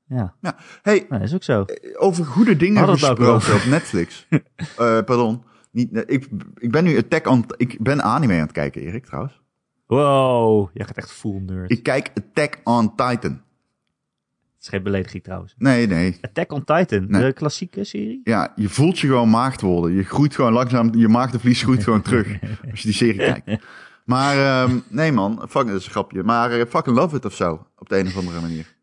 [0.08, 0.34] ja.
[0.42, 0.56] ja.
[0.82, 1.66] Hey, Nee, is ook zo.
[1.98, 4.26] over goede dingen gesproken op Netflix.
[4.78, 5.44] Eh, pardon.
[5.78, 7.46] Niet, nee, ik, ik ben nu Attack on...
[7.58, 9.42] Ik ben anime aan het kijken, Erik, trouwens.
[9.88, 11.72] Wow, jij gaat echt full nerd.
[11.72, 13.32] Ik kijk Attack on Titan.
[13.32, 15.56] Het is geen belediging trouwens.
[15.58, 16.18] Nee, nee.
[16.22, 17.22] Attack on Titan, Nee.
[17.22, 18.22] de klassieke serie.
[18.24, 19.96] Ja, je voelt je gewoon maagd worden.
[19.96, 22.28] Je groeit gewoon langzaam, je maagdenvlies groeit gewoon terug.
[22.72, 23.64] Als je die serie kijkt.
[24.06, 26.24] Maar ehm, nee man, fuck, dat is een grapje.
[26.24, 27.68] Maar eh, fucking love it of zo.
[27.78, 28.76] Op de een of andere manier.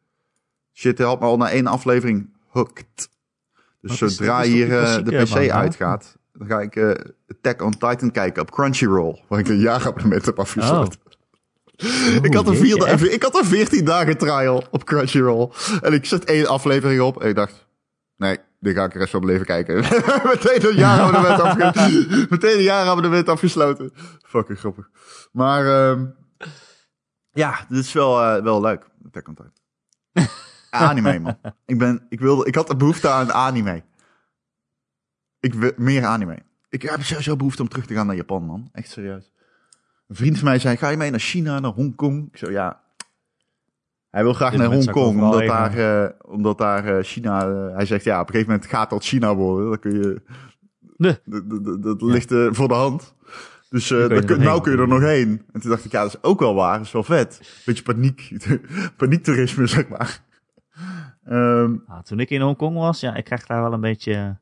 [0.72, 3.08] Shit, had me al na één aflevering hooked.
[3.80, 6.90] Dus zodra hier die eh, de PC uitgaat, dan ga ik eh,
[7.28, 9.22] Attack on Titan kijken op Crunchyroll.
[9.28, 10.98] Waar ik een jaarabonnement heb afgesloten.
[12.22, 13.12] Ik had, een Oh, echt?
[13.12, 15.50] ik had een 14 dagen trial op Crunchyroll.
[15.80, 17.22] En ik zet één aflevering op.
[17.22, 17.66] En ik dacht,
[18.16, 19.74] nee, dit ga ik de rest van mijn leven kijken.
[20.32, 23.92] Meteen een jaarabonnement, afge Meteen een jaarabonnement afgesloten.
[24.22, 24.88] Fucking grappig.
[25.32, 26.06] Maar ehm,
[27.30, 28.86] ja, dit is wel, eh, wel leuk.
[29.06, 29.52] Attack on Titan.
[30.70, 31.38] anime, man.
[31.66, 33.82] Ik, ben, ik, wilde, ik had de behoefte aan anime.
[35.44, 36.38] Ik wil meer anime.
[36.68, 38.68] Ik heb sowieso behoefte om terug te gaan naar Japan, man.
[38.72, 39.32] Echt serieus.
[40.08, 42.28] Een vriend van mij zei, ga je mee naar China, naar Hongkong?
[42.32, 42.80] Ik zo, ja.
[44.10, 47.48] Hij wil graag naar Hongkong, omdat daar, eh, omdat daar eh, China...
[47.48, 49.68] eh, hij zegt, ja, op een gegeven moment gaat dat China worden.
[49.68, 50.22] Dan kun je...
[50.96, 51.18] Nee.
[51.80, 53.14] Dat, ligt voor de hand.
[53.68, 55.42] Dus eh kun nou kun je er nog heen.
[55.52, 56.76] En toen dacht ik, ja, dat is ook wel waar.
[56.76, 57.62] Dat is wel vet.
[57.66, 58.32] Beetje paniek.
[58.96, 60.20] Paniektoerisme, zeg maar.
[61.24, 64.38] Ehm, Ah, toen ik in Hongkong was, ja, ik krijg daar wel een beetje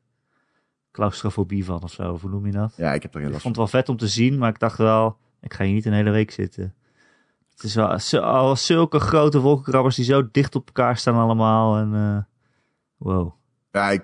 [0.93, 2.17] claustrofobie van of zo.
[2.21, 2.73] Hoe noem je dat?
[2.77, 4.59] ja, ik heb er heel Ik vond het wel vet om te zien, maar ik
[4.59, 6.73] dacht wel, ik ga hier niet een hele week zitten.
[7.55, 11.77] Het is wel zo- al zulke grote wolkenkrabbers die zo dicht op elkaar staan allemaal.
[11.77, 12.23] En, eh,
[12.97, 13.33] wow.
[13.71, 14.03] Ja, ik,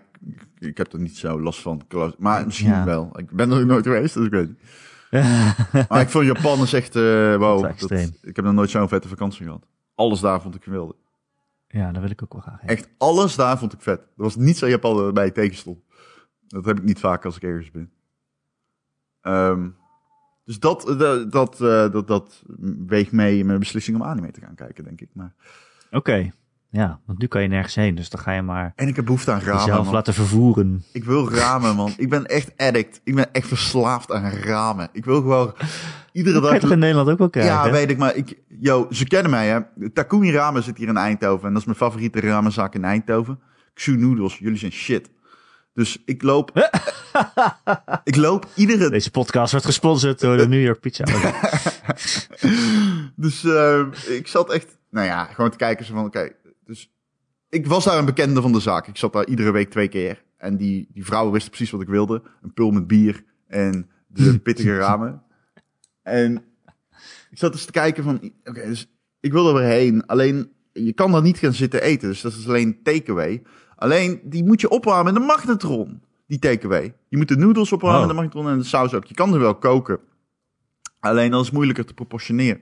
[0.60, 1.82] ik heb er niet zo last van.
[2.18, 2.86] Maar misschien Ja.
[2.86, 3.10] wel.
[3.20, 4.60] Ik ben er nooit geweest, dus ik weet niet.
[5.90, 7.62] Maar ik vond Japan is echt, eh wow.
[7.62, 9.66] Dat dat- ik heb nog nooit zo'n vette vakantie gehad.
[9.96, 10.96] Alles daar vond ik geweldig.
[11.68, 12.70] ja, daar wil ik ook wel graag heen.
[12.70, 14.00] Echt alles daar vond ik vet.
[14.00, 15.78] Er was niets aan Japan dat mij tegenstond.
[16.50, 17.92] Dat heb ik niet vaak als ik ergens ben.
[19.22, 19.70] Ehm,
[20.46, 22.44] dus dat, dat, dat, eh, dat, dat
[22.88, 25.10] weegt mee in mijn beslissing om anime te gaan kijken, denk ik.
[25.14, 25.34] Maar...
[25.92, 26.32] Oké,
[26.72, 29.06] ja, want nu kan je nergens heen, dus dan ga je maar En ik heb
[29.06, 29.94] behoefte aan ramen, jezelf man.
[29.94, 30.84] laten vervoeren.
[30.92, 31.94] Ik wil ramen, man.
[31.98, 33.02] Ik ben echt addict.
[33.04, 34.90] Ik ben echt verslaafd aan ramen.
[34.92, 35.54] Ik wil gewoon
[36.12, 36.60] iedere Dat dag...
[36.60, 37.54] toch in Nederland ook wel krijgen?
[37.54, 39.90] Ja, weet ik, maar ik, yo, ze kennen mij, hè.
[39.90, 41.48] Takumi Ramen zit hier in Eindhoven.
[41.48, 43.40] En dat is mijn favoriete ramenzaak in Eindhoven.
[43.74, 45.10] Xu Noodles, jullie zijn shit.
[45.80, 46.52] Dus ik loop...
[48.04, 48.90] ik loop iedere...
[48.90, 51.04] Deze podcast wordt gesponsord door de New York Pizza.
[53.16, 54.78] Dus eh, ik zat echt...
[54.90, 56.32] Nou ja, gewoon te kijken zo van, oké.
[56.66, 56.92] dus
[57.50, 58.88] ik was daar een bekende van de zaak.
[58.88, 60.24] Ik zat daar iedere week twee keer.
[60.38, 62.22] En die, die vrouwen wisten precies wat ik wilde.
[62.42, 65.24] Een pul met bier en de pittige ramen.
[66.02, 66.44] En
[67.32, 70.06] ik zat dus te kijken van, oké, dus ik wil er weer heen.
[70.06, 72.10] Alleen, je kan daar niet gaan zitten eten.
[72.10, 73.42] Dus dat is alleen takeaway.
[73.80, 76.02] Alleen, die moet je opwarmen in de magnetron.
[76.28, 76.94] Die takeaway.
[77.08, 78.04] Je moet de noedels opwarmen Oh.
[78.04, 79.06] in de magnetron en de saus ook.
[79.06, 80.00] Je kan er wel koken.
[81.00, 82.62] Alleen, dat is moeilijker te proportioneren.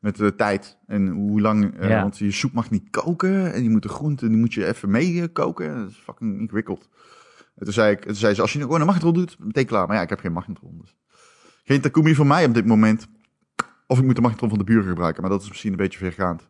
[0.00, 1.78] Met de tijd en hoe lang.
[1.78, 2.00] eh.
[2.00, 3.52] Want je soep mag niet koken.
[3.52, 5.76] En je moet de groenten, die moet je even mee eh, koken.
[5.76, 6.88] Dat is fucking ingewikkeld.
[7.56, 9.86] En toen zei, ik, toen zei ze, als je gewoon een magnetron doet, meteen klaar.
[9.86, 10.78] Maar ja, ik heb geen magnetron.
[10.80, 10.96] Dus.
[11.64, 13.06] Geen takumi voor mij op dit moment.
[13.86, 15.22] Of ik moet de magnetron van de buren gebruiken.
[15.22, 16.48] Maar dat is misschien een beetje vergaand.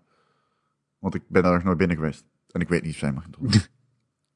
[0.99, 2.25] Want ik ben daar nog nooit binnen geweest.
[2.51, 3.51] En ik weet niet of zij magnetron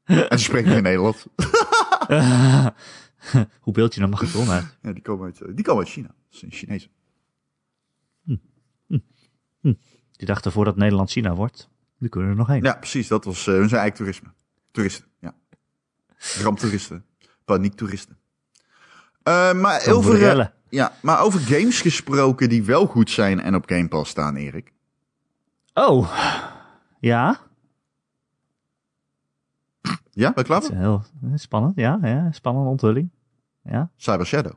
[0.04, 1.26] En ze spreken geen Nederlands.
[3.60, 4.78] Hoe beeld je dan magnetron uit?
[4.82, 6.06] Ja, die komen uit, eh, die komen uit China.
[6.06, 6.90] Dat zijn Chinezen.
[10.12, 12.62] Die dachten voordat Nederland China wordt, nu kunnen we er nog heen.
[12.62, 13.08] Ja, precies.
[13.08, 14.28] Dat was eh hun zijn eigenlijk toerisme.
[14.70, 15.34] Toeristen, ja.
[16.42, 17.04] Ramptoeristen.
[17.44, 18.18] Paniektoeristen.
[19.22, 23.88] Eh maar, over, ja, maar over games gesproken die wel goed zijn en op Game
[23.88, 24.72] Pass staan, Erik.
[25.74, 26.16] Oh,
[27.00, 27.40] ja.
[30.10, 30.76] Ja, Dat is voor?
[30.76, 32.32] heel eh, spannend, ja, ja.
[32.32, 33.10] Spannende onthulling.
[33.62, 33.90] Ja.
[33.96, 34.52] Cyber Shadow.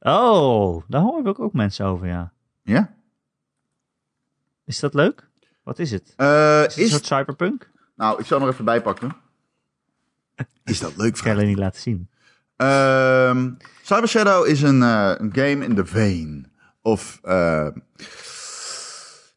[0.00, 2.32] Oh, daar hoor ik ook mensen over, ja.
[2.62, 2.94] Ja?
[4.64, 5.28] Is dat leuk?
[5.62, 6.12] Wat is het?
[6.16, 6.26] Eh,
[6.60, 7.70] Is het een is, soort cyberpunk?
[7.96, 9.12] nou, ik zal hem er even bij pakken.
[10.64, 11.16] Is dat leuk?
[11.16, 12.10] Ik kan je niet laten zien.
[12.56, 16.52] Um, Cyber Shadow is een, uh, een game in de vein.
[16.82, 17.68] Of uh,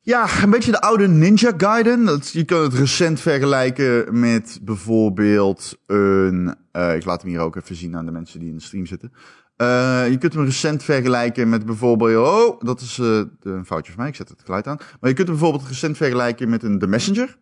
[0.05, 2.05] ja, een beetje de oude Ninja Gaiden.
[2.05, 6.55] Dat, je kan het recent vergelijken met bijvoorbeeld een.
[6.73, 8.85] Uh, ik laat hem hier ook even zien aan de mensen die in de stream
[8.85, 9.11] zitten.
[9.57, 12.27] Uh, je kunt hem recent vergelijken met bijvoorbeeld.
[12.27, 14.09] Oh, dat is uh, een foutje van mij.
[14.09, 14.77] Ik zet het geluid aan.
[14.99, 17.37] Maar je kunt hem bijvoorbeeld recent vergelijken met een The Messenger.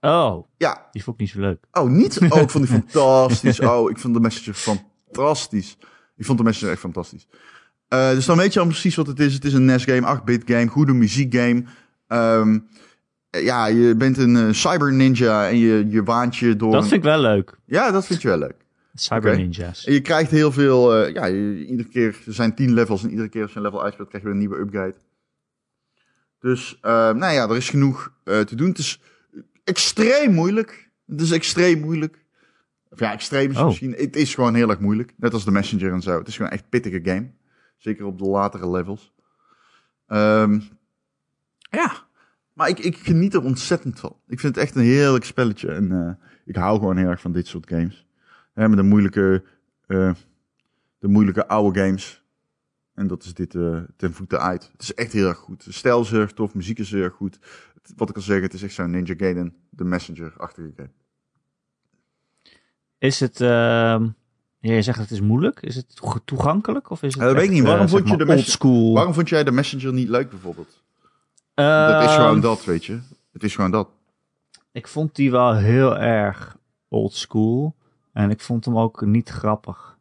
[0.00, 0.46] Oh.
[0.56, 0.88] Ja.
[0.92, 1.64] Die vond ik niet zo leuk.
[1.72, 2.18] Oh, niet?
[2.28, 3.60] Oh, ik vond die fantastisch.
[3.60, 5.78] Oh, ik vond The Messenger fantastisch.
[6.16, 7.26] Ik vond The Messenger echt fantastisch.
[7.94, 9.34] Uh, dus dan weet je al precies wat het is.
[9.34, 11.64] Het is een NES-game, 8-bit game, goede muziekgame.
[12.08, 12.68] Um,
[13.30, 16.72] ja, je bent een uh, cyber ninja en je, je waant je door...
[16.72, 17.58] Dat vind ik wel leuk.
[17.66, 18.56] Ja, dat vind je wel leuk.
[18.94, 19.42] Cyber okay.
[19.42, 19.84] ninjas.
[19.84, 21.06] En je krijgt heel veel...
[21.06, 22.16] Uh, ja, je, iedere keer...
[22.26, 24.40] Er zijn tien levels en iedere keer als je een level uitspeelt krijg je weer
[24.40, 24.94] een nieuwe upgrade.
[26.38, 28.68] Dus, uh, nou ja, er is genoeg te doen.
[28.68, 29.00] Het is
[29.64, 30.90] extreem moeilijk.
[31.06, 32.24] Het is extreem moeilijk.
[32.90, 33.66] Of ja, extreem is oh.
[33.66, 33.94] misschien...
[33.96, 35.12] Het is gewoon heel erg moeilijk.
[35.16, 36.18] Net als de Messenger en zo.
[36.18, 37.30] Het is gewoon echt pittige game.
[37.80, 39.12] Zeker op de latere levels.
[40.06, 40.62] Um,
[41.70, 41.92] ja,
[42.52, 44.16] maar ik, ik geniet er ontzettend van.
[44.26, 45.72] Ik vind het echt een heerlijk spelletje.
[45.72, 46.12] En uh,
[46.44, 48.06] ik hou gewoon heel erg van dit soort games.
[48.52, 49.44] Hè, met de moeilijke,
[49.86, 50.14] uh,
[50.98, 52.24] de moeilijke oude games.
[52.94, 54.70] En dat is dit uh, ten voete uit.
[54.72, 55.64] Het is echt heel erg goed.
[55.64, 57.38] De stijl is heel erg tof, muziek is heel erg goed.
[57.96, 60.90] Wat ik al zeg, het is echt zo'n Ninja Gaiden, de Messenger-achtige game.
[62.98, 63.40] Is het...
[64.60, 65.62] Ja, je zegt het is moeilijk.
[65.62, 66.90] Is het toegankelijk?
[66.90, 67.62] Of is het dat weet ik niet.
[67.62, 70.82] Waarom, uh, vond je de messenger, waarom vond jij de Messenger niet leuk bijvoorbeeld?
[71.54, 72.98] Dat is gewoon dat, weet je.
[73.32, 73.88] Het is gewoon dat.
[74.72, 76.56] Ik vond die wel heel erg
[76.88, 77.74] old school.
[78.12, 79.98] En ik vond hem ook niet grappig.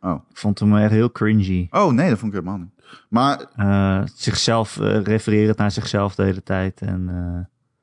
[0.00, 0.22] Oh.
[0.30, 1.68] Ik vond hem echt heel cringy.
[1.70, 2.84] Oh nee, dat vond ik helemaal niet.
[3.08, 3.44] Maar...
[3.58, 6.80] Uh, zichzelf uh, refererend naar zichzelf de hele tijd.
[6.80, 7.08] En,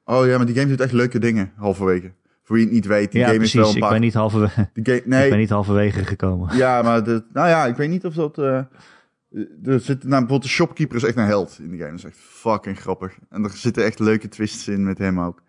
[0.03, 2.11] oh ja, maar die game doet echt leuke dingen halverwege.
[2.49, 3.55] Voor wie het niet weet, die ja, game precies.
[3.55, 3.91] is wel een ik paar...
[3.91, 5.01] ben niet halverwege, game...
[5.05, 5.23] nee.
[5.23, 6.55] ik ben niet halverwege gekomen.
[6.57, 7.23] Ja, maar de...
[7.33, 8.37] nou ja, ik weet niet of dat...
[8.37, 8.61] Uh...
[9.63, 11.89] Er zit, nou, bijvoorbeeld de shopkeeper is echt een held in de game.
[11.89, 13.17] Dat is echt fucking grappig.
[13.29, 15.43] En er zitten echt leuke twists in met hem ook.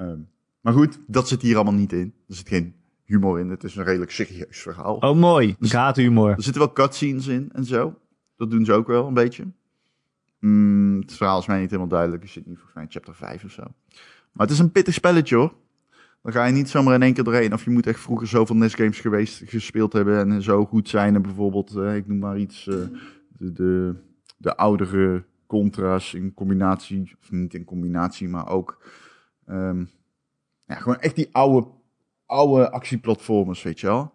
[0.00, 0.28] Um,
[0.60, 2.14] maar goed, dat zit hier allemaal niet in.
[2.28, 2.74] Er zit geen
[3.04, 3.50] humor in.
[3.50, 4.94] Het is een redelijk serieus verhaal.
[4.94, 5.56] Oh, mooi.
[5.60, 6.30] Ik haat humor.
[6.30, 7.98] Er zitten wel cutscenes in en zo.
[8.36, 9.44] Dat doen ze ook wel een beetje.
[10.40, 12.22] Mm, het verhaal is mij niet helemaal duidelijk.
[12.22, 13.62] Je zit nu volgens mij in chapter 5 of zo.
[14.32, 15.60] Maar het is een pittig spelletje hoor.
[16.22, 17.52] Dan ga je niet zomaar in één keer doorheen.
[17.52, 21.14] Of je moet echt vroeger zoveel NES games geweest, gespeeld hebben en zo goed zijn.
[21.14, 22.74] En bijvoorbeeld, uh, ik noem maar iets, uh,
[23.28, 23.94] de, de,
[24.36, 28.82] de oudere Contra's in combinatie, of niet in combinatie, maar ook
[29.46, 29.90] um,
[30.66, 31.68] ja, gewoon echt die oude,
[32.26, 34.12] oude actieplatformers, weet je wel.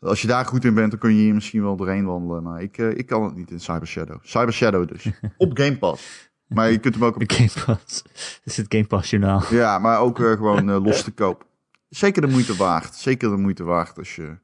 [0.00, 2.42] Als je daar goed in bent, dan kun je hier misschien wel doorheen wandelen.
[2.42, 4.18] Maar ik, uh, ik kan het niet in Cyber Shadow.
[4.22, 5.10] Cyber Shadow dus.
[5.36, 6.29] Op Game Pass.
[6.50, 7.22] Maar je kunt hem ook op...
[7.32, 8.02] Game Pass.
[8.02, 9.42] Dat is het Game Pass journaal.
[9.50, 11.46] Ja, maar ook uh, gewoon uh, los te koop.
[11.88, 12.94] Zeker de moeite waard.
[12.94, 14.38] Zeker de moeite waard als je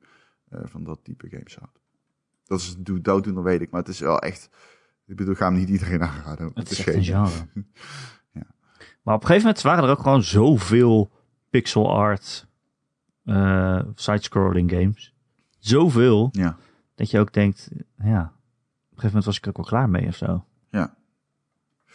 [0.51, 1.81] uh, van dat type games houdt.
[2.45, 3.71] Dat is dooddoen, dan weet ik.
[3.71, 4.49] Maar het is wel echt...
[5.07, 6.47] Ik bedoel, ik ga hem niet iedereen aanraden.
[6.47, 7.49] Het, het is, echt een genre.
[8.33, 8.47] ja.
[9.03, 11.11] Maar op een gegeven moment waren er ook gewoon zoveel
[11.51, 12.47] pixel art
[13.95, 15.14] side-scrolling games.
[15.59, 16.29] Zoveel.
[16.33, 16.57] Ja.
[16.95, 18.35] Dat je ook denkt, ja...
[18.97, 20.45] Op een gegeven moment was ik er ook wel klaar mee of zo.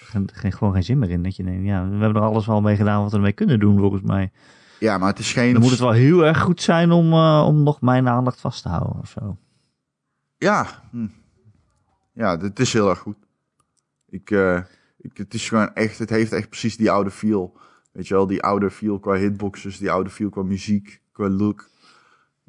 [0.04, 1.24] Geen, geen, gewoon geen zin meer in.
[1.24, 3.60] Dat je denkt, ja, we hebben er alles wel mee gedaan wat we ermee kunnen
[3.60, 4.32] doen, volgens mij.
[4.80, 5.54] Ja, maar het is geen...
[5.54, 8.62] Dan moet het wel heel erg goed zijn om, uh, om nog mijn aandacht vast
[8.62, 9.38] te houden of zo.
[10.38, 11.08] Ja, hm.
[12.14, 13.18] ja, het is heel erg goed.
[14.10, 14.62] Ik, uh,
[14.98, 17.58] ik, het is gewoon echt, het heeft echt precies die oude feel.
[17.92, 21.70] Weet je wel, die oude feel qua hitboxes, die oude feel qua muziek, qua look.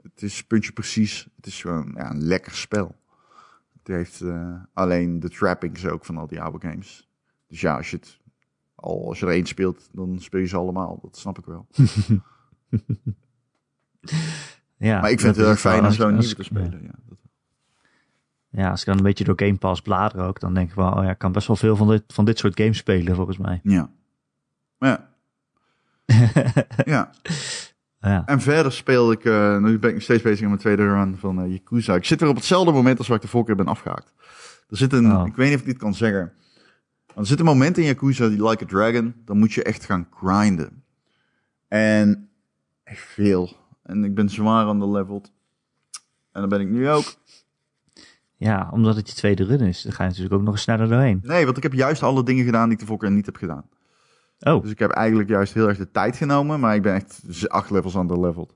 [0.02, 1.28] Het is puntje precies.
[1.36, 2.96] Het is gewoon ja, een lekker spel.
[3.78, 7.10] Het heeft uh, alleen de trappings ook van al die oude games.
[7.52, 8.18] Dus ja, als je, het,
[8.74, 10.98] al, als je er één speelt, dan speel je ze allemaal.
[11.02, 11.66] Dat snap ik wel.
[14.88, 16.82] ja, maar ik vind het heel erg fijn om zo'n nieuwe te spelen.
[16.82, 16.90] Ja.
[18.50, 20.74] Ja, ja, als ik dan een beetje door Game Pass blader ook, dan denk ik
[20.74, 23.14] wel, oh ja, ik kan best wel veel van dit, van dit soort games spelen,
[23.14, 23.60] volgens mij.
[23.62, 23.90] Ja.
[24.78, 25.08] Ja.
[26.84, 27.10] ja.
[28.00, 28.26] ja.
[28.26, 31.44] En verder speel ik, uh, nu ben ik steeds bezig met mijn tweede run van
[31.44, 31.94] uh, Yakuza.
[31.94, 34.14] Ik zit weer op hetzelfde moment als waar ik de vorige keer ben afgehaakt.
[34.68, 35.26] Er zit een, oh.
[35.26, 36.32] ik weet niet of ik dit kan zeggen.
[37.16, 40.08] Er zit een moment in Yakuza die Like a Dragon, dan moet je echt gaan
[40.10, 40.82] grinden.
[41.68, 42.28] En
[42.84, 43.56] echt veel.
[43.82, 45.32] En ik ben zwaar aan de leveled.
[46.32, 47.14] En dan ben ik nu ook.
[48.36, 51.20] Ja, omdat het je tweede run is, dan ga je natuurlijk ook nog sneller doorheen.
[51.22, 53.36] Nee, want ik heb juist alle dingen gedaan die ik de vorige keer niet heb
[53.36, 53.64] gedaan.
[54.40, 54.62] Oh.
[54.62, 57.70] Dus ik heb eigenlijk juist heel erg de tijd genomen, maar ik ben echt acht
[57.70, 58.54] levels aan de leveled.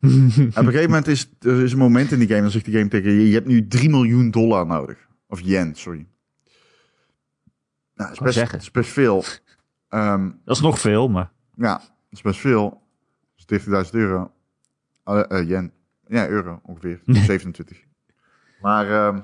[0.00, 2.64] en op een gegeven moment is er is een moment in die game, dan zegt
[2.64, 4.98] die game tegen je, je hebt nu 3 miljoen dollar nodig.
[5.28, 6.06] Of yen, sorry.
[7.96, 9.24] Nou, is best, is best veel.
[9.90, 11.30] Um, dat is nog veel, maar...
[11.54, 12.82] Ja, dat is best veel.
[13.46, 14.30] Dat is 30.000 euro.
[15.04, 15.72] Uh, yen.
[16.06, 17.00] Ja, euro ongeveer.
[17.04, 17.84] 27.
[18.60, 19.18] Maar uh,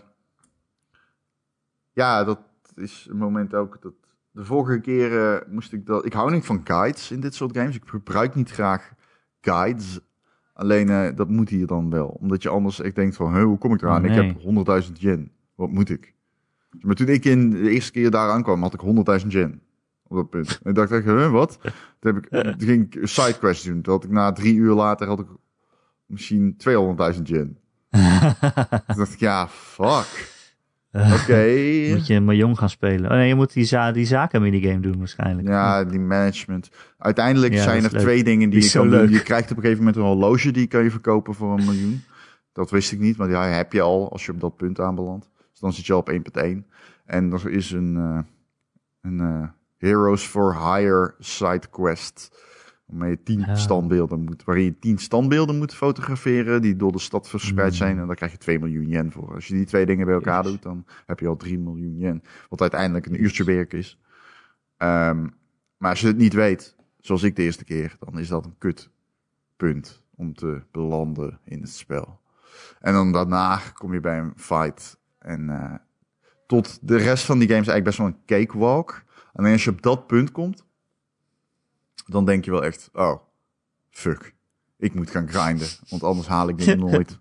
[1.93, 2.39] ja, dat
[2.75, 3.93] is een moment ook dat
[4.31, 6.05] de vorige keren moest ik dat.
[6.05, 7.77] Ik hou niet van guides in dit soort games.
[7.77, 8.93] Ik gebruik niet graag
[9.41, 10.01] guides.
[10.53, 12.09] Alleen uh, dat moet hier dan wel.
[12.09, 14.05] Omdat je anders echt denkt van, hoe kom ik eraan?
[14.05, 15.33] Ik heb 100.000 yen.
[15.55, 16.15] Wat moet ik?
[16.81, 19.61] Maar toen ik in de eerste keer daar aankwam, had ik 100.000 yen.
[20.09, 20.61] Op dat punt.
[20.63, 21.59] En ik dacht echt, huh, wat?
[21.99, 23.83] Toen, heb ik, toen ging ik sidequest doen.
[23.83, 25.27] Toen had ik na drie uur later had ik
[26.07, 26.57] misschien
[27.15, 27.59] 200.000 yen.
[28.87, 30.31] toen dacht ik, ja, fuck.
[30.93, 31.55] Oké.
[31.91, 33.11] moet je een miljoen gaan spelen.
[33.11, 35.49] Oh nee, je moet die, za die zaken minigame doen waarschijnlijk.
[35.49, 36.71] Ja, die management.
[36.99, 39.11] Uiteindelijk zijn er twee dingen die, je kan doen.
[39.11, 42.03] Je krijgt op een gegeven moment een horloge die kan je verkopen voor een miljoen.
[42.53, 45.31] Dat wist ik niet, maar ja, heb je al als je op dat punt aanbelandt.
[45.63, 46.19] Dan zit je al op 1.1.
[47.05, 48.19] En er is een, uh,
[49.01, 52.31] een uh, Heroes for Hire side quest
[52.93, 57.29] Waarmee je tien standbeelden moet, waarin je tien standbeelden moet fotograferen die door de stad
[57.29, 57.77] verspreid hmm.
[57.77, 57.99] zijn.
[57.99, 59.35] En dan krijg je 2 miljoen yen voor.
[59.35, 62.23] Als je die twee dingen bij elkaar doet, dan heb je al 3 miljoen yen.
[62.49, 63.99] Wat uiteindelijk een uurtje werk is.
[64.79, 65.35] Um,
[65.77, 68.59] maar als je het niet weet, zoals ik de eerste keer, dan is dat een
[68.59, 68.91] kut
[69.57, 72.21] punt om te belanden in het spel.
[72.81, 75.01] En dan daarna kom je bij een fight.
[75.23, 75.75] En uh,
[76.47, 79.05] tot de rest van die games eigenlijk best wel een cakewalk.
[79.33, 80.65] En als je op dat punt komt,
[82.07, 83.23] dan denk je wel echt, oh,
[83.91, 84.35] fuck.
[84.79, 87.19] Ik moet gaan grinden, want anders haal ik dit nooit.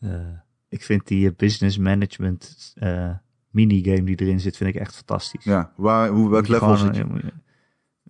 [0.00, 3.10] Uh, ik vind die uh, business management uh,
[3.50, 5.44] minigame die erin zit, vind ik echt fantastisch.
[5.44, 7.04] Ja, waar, hoe, welk level zit je?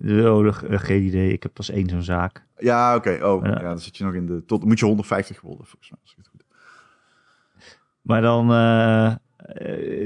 [0.04, 1.32] Oh, geen idee.
[1.32, 2.46] Ik heb pas één zo'n zaak.
[2.58, 3.18] Ja, oké.
[3.26, 4.44] Oh, ja, dan zit je nog in de...
[4.44, 5.98] Tot moet je 150 worden, volgens mij.
[6.02, 6.42] Als ik het goed
[8.02, 8.46] Maar dan...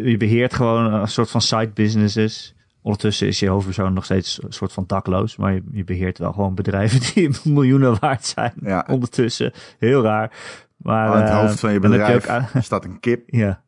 [0.05, 2.55] je beheert gewoon een soort van side businesses.
[2.87, 5.37] Ondertussen is je hoofdpersoon nog steeds een soort van dakloos.
[5.37, 8.53] Maar je, je beheert wel gewoon bedrijven die miljoenen waard zijn.
[8.61, 8.87] Ja.
[8.89, 9.53] Ondertussen.
[9.79, 10.33] Heel raar.
[10.77, 12.29] Maar, aan het hoofd eh, van je bedrijf
[12.61, 13.23] staat een kip.
[13.43, 13.63] Ja.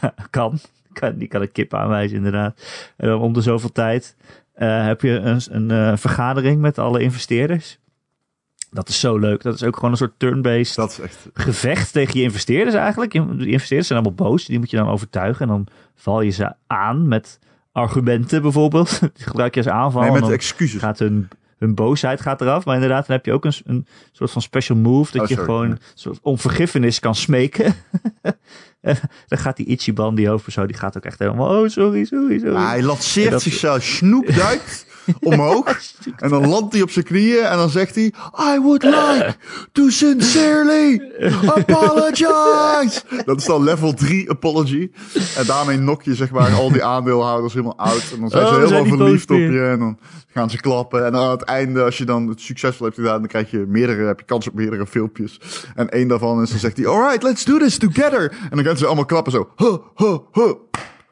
[0.00, 0.58] ja, kan.
[0.92, 1.18] kan.
[1.18, 2.62] Die kan een kip aanwijzen, inderdaad.
[2.96, 4.16] En dan om de zoveel tijd
[4.56, 7.78] uh, heb je een, een uh, vergadering met alle investeerders.
[8.74, 9.42] Dat is zo leuk.
[9.42, 11.28] Dat is ook gewoon een soort turn-based dat is echt...
[11.34, 13.12] gevecht tegen je investeerders eigenlijk.
[13.12, 14.44] Die investeerders zijn allemaal boos.
[14.44, 15.40] Die moet je dan overtuigen.
[15.40, 17.38] En dan val je ze aan met
[17.72, 19.00] argumenten bijvoorbeeld.
[19.16, 20.02] Die gebruik je als aanval.
[20.02, 20.80] Nee, met excuses.
[20.80, 22.64] Gaat hun, hun boosheid gaat eraf.
[22.64, 25.12] Maar inderdaad, dan heb je ook een, een soort van special move.
[25.12, 27.74] Dat oh, je gewoon soort om vergiffenis kan smeken.
[29.28, 31.62] dan gaat die Ichiban, die hoofdpersoon, die gaat ook echt helemaal...
[31.62, 32.56] Oh, sorry, sorry, sorry.
[32.56, 33.42] hij lanceert dat...
[33.42, 34.86] zichzelf snoepduikt
[35.20, 35.80] omhoog.
[36.16, 38.12] en dan landt hij op zijn knieën en dan zegt hij...
[38.54, 39.34] I would like
[39.72, 41.12] to sincerely
[41.46, 43.02] apologize.
[43.24, 44.90] Dat is dan level 3 apology.
[45.36, 48.12] En daarmee nok je zeg maar al die aandeelhouders helemaal uit.
[48.14, 49.68] En dan zijn ze oh, helemaal verliefd op je.
[49.72, 49.98] En dan
[50.32, 51.06] gaan ze klappen.
[51.06, 53.18] En aan het einde, als je dan het succesvol hebt gedaan...
[53.18, 55.40] dan krijg je meerdere, heb je kans op meerdere filmpjes.
[55.74, 56.86] En één daarvan is dan zegt hij...
[56.86, 58.30] Alright, let's do this together.
[58.30, 59.50] En dan ze allemaal klappen zo.
[59.56, 60.52] Huh, huh, huh.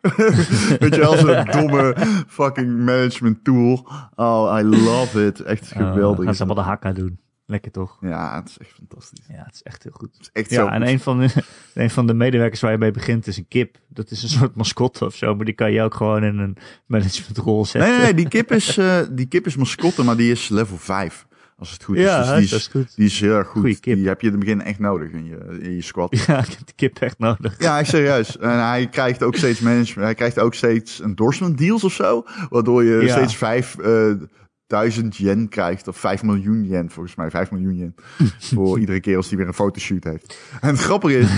[0.80, 1.96] Weet je, als een domme
[2.28, 3.88] fucking management tool.
[4.14, 5.40] Oh, I love it.
[5.40, 6.18] Echt geweldig.
[6.18, 7.20] Uh, gaan ze allemaal de hakka doen.
[7.46, 7.98] Lekker toch?
[8.00, 9.24] Ja, het is echt fantastisch.
[9.28, 10.12] Ja, het is echt heel goed.
[10.12, 11.28] Het is echt ja, zo en een van, de,
[11.74, 13.78] een van de medewerkers waar je mee begint is een kip.
[13.88, 16.56] Dat is een soort mascotte of zo, maar die kan je ook gewoon in een
[16.86, 17.90] managementrol zetten.
[17.90, 21.26] Nee, nee, die kip is, uh, die kip is mascotte, maar die is level 5.
[21.56, 22.26] Als het goed ja, is.
[22.26, 22.96] Dus die is, is goed.
[22.96, 23.82] Die is heel erg goed.
[23.82, 26.24] Die heb je in het begin echt nodig in je, in je squad.
[26.26, 27.54] Ja, ik heb die kip echt nodig.
[27.58, 28.38] Ja, serieus.
[28.38, 30.06] En hij krijgt ook steeds management.
[30.06, 32.24] Hij krijgt ook steeds endorsement deals of zo.
[32.48, 34.12] Waardoor je steeds vijf uh,
[34.66, 35.88] duizend yen krijgt.
[35.88, 37.30] Of vijf miljoen yen, volgens mij.
[37.30, 37.94] Vijf miljoen yen.
[38.54, 40.38] voor iedere keer als hij weer een fotoshoot heeft.
[40.60, 41.28] En het grappige is,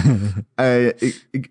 [0.61, 1.50] uh, ik, ik,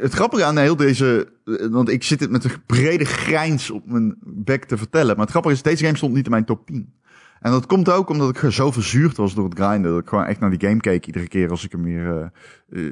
[0.00, 1.28] het grappige aan heel deze,
[1.70, 5.16] want ik zit het met een brede grijns op mijn bek te vertellen.
[5.16, 6.92] Maar het grappige is, deze game stond niet in mijn top 10.
[7.40, 9.90] En dat komt ook omdat ik zo verzuurd was door het grinden.
[9.90, 12.32] Dat ik gewoon echt naar die game keek iedere keer als ik hem weer
[12.68, 12.84] uh,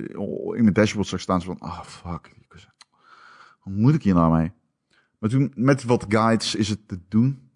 [0.56, 1.42] in mijn dashboard zag staan.
[1.42, 2.34] Van, ah oh, fuck.
[3.64, 4.52] Wat moet ik hier nou mee?
[5.18, 7.50] Maar toen, met wat guides is het te doen.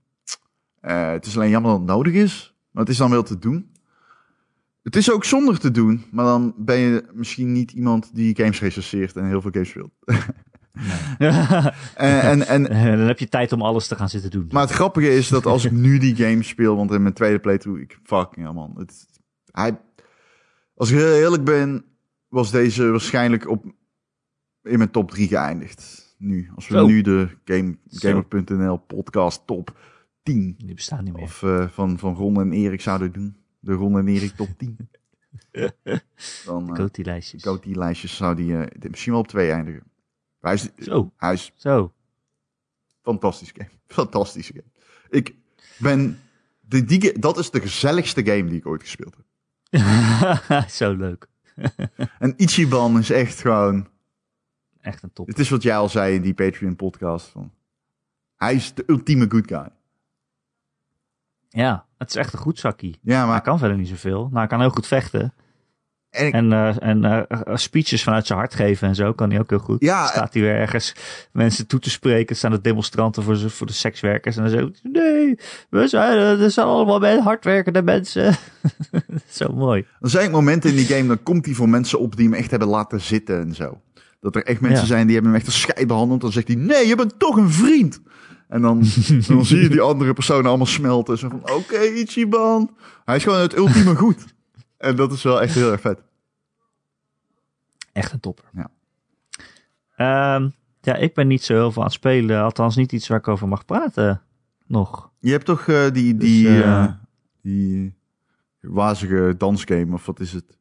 [0.82, 2.54] Uh, het is alleen jammer dat het nodig is.
[2.70, 3.70] Maar het is dan wel te doen.
[4.82, 6.04] Het is ook zonder te doen.
[6.10, 9.92] Maar dan ben je misschien niet iemand die games recenseert en heel veel games speelt.
[11.94, 12.62] en, en, en,
[12.98, 14.46] dan heb je tijd om alles te gaan zitten doen.
[14.50, 17.38] Maar het grappige is dat als ik nu die game speel, want in mijn tweede
[17.38, 18.74] playthrough, ik fucking ja man.
[18.76, 19.06] Het,
[19.52, 19.80] hij,
[20.74, 21.84] als ik heel eerlijk ben,
[22.28, 23.64] was deze waarschijnlijk op,
[24.62, 26.14] in mijn top 3 geëindigd.
[26.18, 29.78] Nu, als we nu de game, Gamer.nl podcast top
[30.22, 30.54] 10.
[30.58, 31.22] Die bestaan niet meer.
[31.22, 33.36] Of uh, van, van Ron en Erik zouden doen.
[33.58, 34.76] De Ron en Erik top 10.
[36.46, 39.89] Dan, uh, lijstjes lijstjes zou die uh, misschien wel op 2 eindigen.
[40.40, 41.12] Hij is, Zo.
[41.16, 41.92] Hij is Zo.
[43.02, 43.70] Fantastisch game.
[44.00, 44.70] Fantastische game.
[45.08, 45.34] Ik
[45.78, 46.20] ben
[46.60, 49.24] die, die, dat is de gezelligste game die ik ooit gespeeld heb.
[50.70, 51.26] Zo leuk.
[52.18, 53.88] en Ichiban is echt gewoon...
[54.80, 55.26] Echt een top.
[55.26, 57.28] Het is wat jij al zei in die Patreon podcast.
[57.28, 57.52] Van,
[58.36, 59.68] hij is de ultieme good guy.
[61.48, 62.98] Ja, het is echt een goed zakkie.
[63.02, 63.34] Ja, maar...
[63.34, 64.22] Hij kan verder niet zoveel.
[64.22, 65.34] Nou, hij kan heel goed vechten.
[66.10, 69.50] En, en, uh, en uh, speeches vanuit zijn hart geven en zo kan hij ook
[69.50, 69.80] heel goed.
[69.80, 70.94] Ja, Staat hij weer ergens
[71.32, 72.36] mensen toe te spreken.
[72.36, 74.36] staan de demonstranten voor, voor de sekswerkers.
[74.36, 75.38] En dan zegt nee,
[75.68, 78.36] we zijn, er zijn allemaal hardwerkende mensen.
[79.30, 79.86] zo mooi.
[80.00, 82.50] Er zijn momenten in die game, dan komt hij voor mensen op die hem echt
[82.50, 83.80] hebben laten zitten en zo.
[84.20, 84.86] Dat er echt mensen ja.
[84.86, 86.20] zijn die hebben hem echt een scheid behandeld.
[86.20, 88.00] Dan zegt hij, nee, je bent toch een vriend.
[88.48, 88.78] En dan,
[89.28, 91.18] dan zie je die andere personen allemaal smelten.
[91.18, 92.70] Zo van, oké, okay, Ichiban.
[93.04, 94.24] Hij is gewoon het ultieme goed.
[94.80, 96.02] En dat is wel echt heel erg vet.
[97.92, 98.44] Echt een topper.
[98.52, 98.70] Ja.
[100.36, 102.42] Um, ja, ik ben niet zo heel veel aan het spelen.
[102.42, 104.22] Althans, niet iets waar ik over mag praten
[104.66, 105.10] nog.
[105.18, 106.86] Je hebt toch uh, die, die, dus, uh, uh,
[107.42, 107.94] die
[108.60, 110.58] wazige dansgame, of wat is het?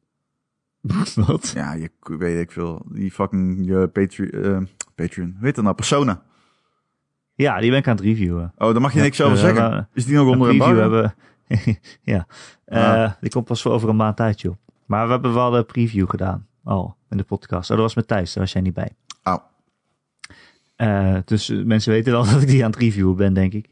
[1.26, 1.52] wat?
[1.54, 2.86] Ja, je weet ik veel.
[2.88, 5.36] Die fucking je Patreon, Patreon.
[5.40, 5.76] Weet dat nou?
[5.76, 6.22] Persona.
[7.34, 8.52] Ja, die ben ik aan het reviewen.
[8.56, 9.88] Oh, daar mag je niks over zeggen.
[9.92, 11.14] Is die nog onder een review hebben?
[12.12, 12.26] ja,
[12.66, 13.10] ah.
[13.20, 14.56] die komt pas voor over een maand tijd, joh.
[14.86, 17.70] Maar we hebben wel de preview gedaan al in de podcast.
[17.70, 18.90] Oh, dat was met Thijs, daar was jij niet bij.
[19.24, 19.36] Oh.
[20.76, 23.70] Uh, dus mensen weten wel dat ik die aan het reviewen ben, denk ik.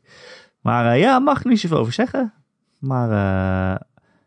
[0.60, 2.32] Maar uh, ja, mag ik niet zoveel over zeggen.
[2.78, 3.80] Maar uh,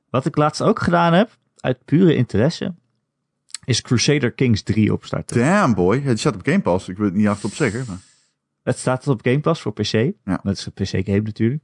[0.10, 2.74] wat ik laatst ook gedaan heb, uit pure interesse,
[3.66, 5.38] is Crusader Kings 3 opstarten.
[5.38, 6.90] Damn boy, het staat op Game Pass.
[6.90, 7.84] Ik wil het niet hardop zeggen.
[7.88, 8.00] Maar...
[8.64, 9.92] Het staat op Game Pass voor PC.
[10.24, 10.40] Ja.
[10.44, 11.64] Dat is een PC-game natuurlijk.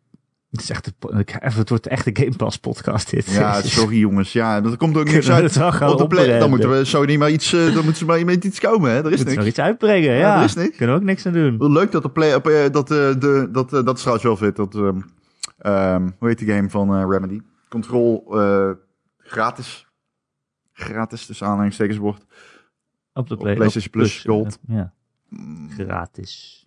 [0.52, 3.32] Het, is echt een, het wordt echt een Game Pass podcast dit.
[3.32, 4.34] Ja, sorry jongens.
[4.34, 5.58] Ja, dat komt ook niks uit.
[5.82, 8.44] Op de play, dan moeten we niet maar iets, uh, dan moeten ze maar met
[8.44, 8.92] iets komen.
[8.92, 9.06] Hè?
[9.06, 9.36] Er is niks.
[9.36, 10.20] nog iets uitbrengen, ja.
[10.20, 10.38] ja.
[10.38, 10.78] Er is niks.
[10.78, 11.72] Kunnen we ook niks aan doen.
[11.72, 14.54] Leuk dat de play, op, uh, dat, uh, de, dat, dat is trouwens wel.
[14.54, 15.06] Dat, um,
[16.20, 17.42] hoe heet die game van Remedy?
[17.70, 18.24] Control
[19.18, 19.88] gratis.
[20.74, 22.26] Gratis, dus aanhalingstekens wordt.
[23.14, 24.60] Op de play, op PlayStation Plus, Plus Gold.
[24.68, 24.94] ja.
[25.70, 26.67] Gratis.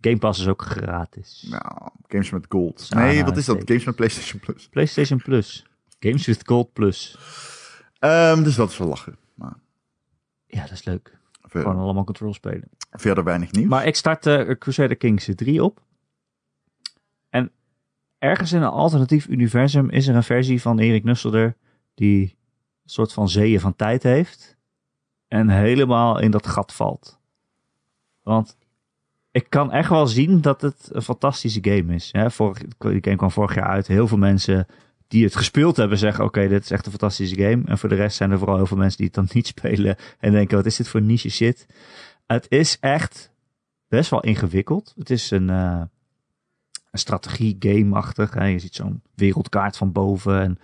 [0.00, 1.46] Game Pass is ook gratis.
[1.50, 2.90] Nou, games met gold.
[2.94, 3.62] Nee, wat is dat?
[3.64, 4.68] Games met PlayStation Plus.
[4.68, 5.66] PlayStation Plus.
[5.98, 7.18] Games with Gold Plus.
[8.00, 9.16] Um, dus dat is wel lachen.
[9.34, 9.56] Maar...
[10.46, 11.18] Ja, dat is leuk.
[11.40, 11.70] Verder.
[11.70, 12.68] Gewoon allemaal control spelen.
[12.90, 13.68] Verder weinig nieuws.
[13.68, 15.82] Maar ik start uh, Crusader Kings 3 op.
[17.28, 17.50] En
[18.18, 21.56] ergens in een alternatief universum is er een versie van Erik Nusselder
[21.94, 24.56] die een soort van zeeën van tijd heeft.
[25.28, 27.20] En helemaal in dat gat valt.
[28.22, 28.57] Want
[29.30, 32.08] ik kan echt wel zien dat het een fantastische game is.
[32.12, 32.30] Hè?
[32.30, 33.86] Vorig, die game kwam vorig jaar uit.
[33.86, 34.66] Heel veel mensen
[35.08, 37.62] die het gespeeld hebben zeggen: Oké, dit is echt een fantastische game.
[37.64, 39.96] En voor de rest zijn er vooral heel veel mensen die het dan niet spelen.
[40.18, 41.66] En denken: Wat is dit voor niche shit?
[42.26, 43.32] Het is echt
[43.88, 44.94] best wel ingewikkeld.
[44.96, 45.82] Het is een, uh,
[46.90, 48.34] een strategie-game-achtig.
[48.34, 50.40] Je ziet zo'n wereldkaart van boven.
[50.40, 50.58] En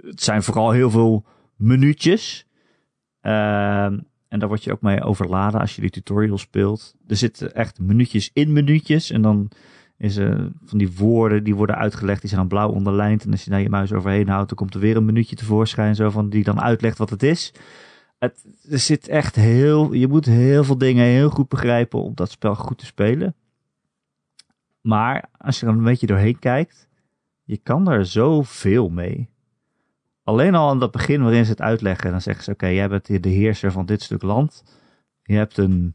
[0.00, 1.24] het zijn vooral heel veel
[1.56, 2.46] minuutjes.
[3.22, 3.92] Uh,
[4.36, 6.94] en daar word je ook mee overladen als je die tutorial speelt.
[7.06, 9.10] Er zitten echt minuutjes in minuutjes.
[9.10, 9.50] En dan
[9.98, 12.20] is er van die woorden die worden uitgelegd.
[12.20, 13.24] Die zijn dan blauw onderlijnd.
[13.24, 15.94] En als je daar je muis overheen houdt, dan komt er weer een minuutje tevoorschijn.
[15.94, 17.52] Zo van die dan uitlegt wat het is.
[18.18, 19.92] Het, er zit echt heel.
[19.92, 23.34] Je moet heel veel dingen heel goed begrijpen om dat spel goed te spelen.
[24.80, 26.88] Maar als je er een beetje doorheen kijkt,
[27.44, 29.28] je kan er zoveel mee.
[30.26, 33.22] Alleen al aan dat begin waarin ze het uitleggen, dan zeggen ze: Oké, jij bent
[33.22, 34.64] de heerser van dit stuk land.
[35.22, 35.94] Je hebt, een,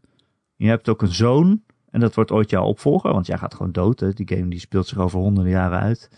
[0.55, 1.61] je hebt ook een zoon.
[1.89, 4.15] En dat wordt ooit jouw opvolger, want jij gaat gewoon dood.
[4.17, 6.09] Die game die speelt zich over honderden jaren uit.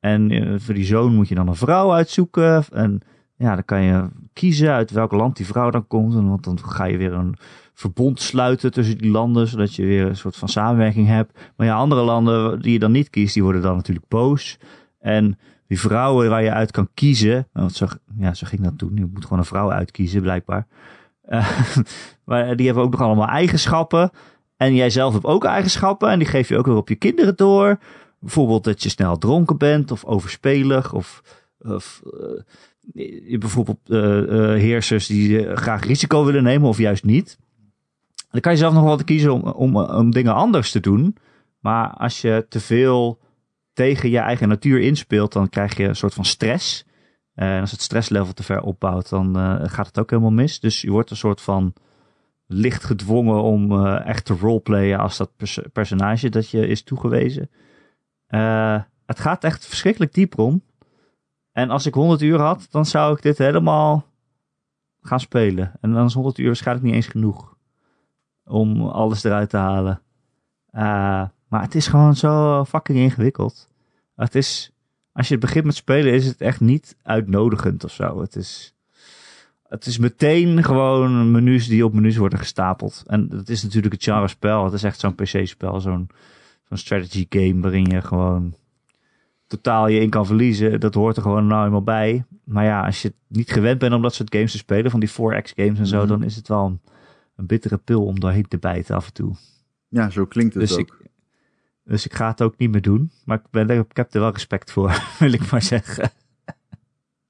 [0.00, 2.64] En uh, voor die zoon moet je dan een vrouw uitzoeken.
[2.72, 3.00] En
[3.36, 6.14] ja, dan kan je kiezen uit welk land die vrouw dan komt.
[6.14, 7.36] Want dan ga je weer een
[7.74, 11.38] verbond sluiten tussen die landen, zodat je weer een soort van samenwerking hebt.
[11.56, 14.58] Maar ja, andere landen die je dan niet kiest, die worden dan natuurlijk boos.
[14.98, 17.48] En die vrouwen waar je uit kan kiezen.
[17.52, 17.86] Want zo,
[18.18, 18.92] ja, zo ging dat toen.
[18.94, 20.66] Je moet gewoon een vrouw uitkiezen, blijkbaar.
[21.28, 21.68] Uh,
[22.24, 24.10] maar die hebben ook nog allemaal eigenschappen.
[24.56, 26.10] En jij zelf hebt ook eigenschappen.
[26.10, 27.78] En die geef je ook weer op je kinderen door.
[28.18, 30.92] Bijvoorbeeld dat je snel dronken bent of overspelig.
[30.92, 31.22] Of,
[31.58, 32.02] of
[32.92, 33.98] je bijvoorbeeld uh,
[34.60, 37.38] heersers die graag risico willen nemen of juist niet.
[38.30, 41.16] Dan kan je zelf nog wel kiezen om, om, om dingen anders te doen.
[41.60, 43.18] Maar als je te veel
[43.74, 46.84] tegen je eigen natuur inspeelt, dan krijg je een soort van stress.
[47.34, 50.60] Uh, en als het stresslevel te ver opbouwt, dan uh, gaat het ook helemaal mis.
[50.60, 51.72] Dus je wordt een soort van
[52.46, 57.50] licht gedwongen om uh, echt te roleplayen als dat pers personage dat je is toegewezen.
[59.06, 60.62] het gaat echt verschrikkelijk diep om.
[61.52, 64.04] En als ik 100 uur had, dan zou ik dit helemaal
[65.00, 65.72] gaan spelen.
[65.80, 67.56] En dan is 100 uur waarschijnlijk niet eens genoeg
[68.44, 70.02] om alles eruit te halen.
[71.54, 73.68] Maar het is gewoon zo fucking ingewikkeld.
[74.16, 74.72] Het is
[75.12, 78.20] als je het begint met spelen, is het echt niet uitnodigend of zo.
[78.20, 78.74] Het is,
[79.68, 83.02] het is meteen gewoon menus die op menus worden gestapeld.
[83.06, 84.64] En het is natuurlijk het genre spel.
[84.64, 86.08] Het is echt zo'n PC-spel, zo'n
[86.68, 88.54] zo'n strategy game waarin je gewoon
[89.46, 90.80] totaal je in kan verliezen.
[90.80, 92.24] Dat hoort er gewoon nou eenmaal bij.
[92.44, 95.10] Maar ja, als je niet gewend bent om dat soort games te spelen, van die
[95.10, 96.08] 4X games en zo, mhm.
[96.08, 96.78] dan is het wel
[97.36, 99.34] een, bittere pil om doorheen te bijten af en toe.
[99.88, 100.78] Ja, zo klinkt het dus ook.
[100.78, 101.03] Ik,
[101.84, 103.10] dus ik ga het ook niet meer doen.
[103.24, 106.10] Maar ik, ben, ik heb er wel respect voor, wil ik maar zeggen.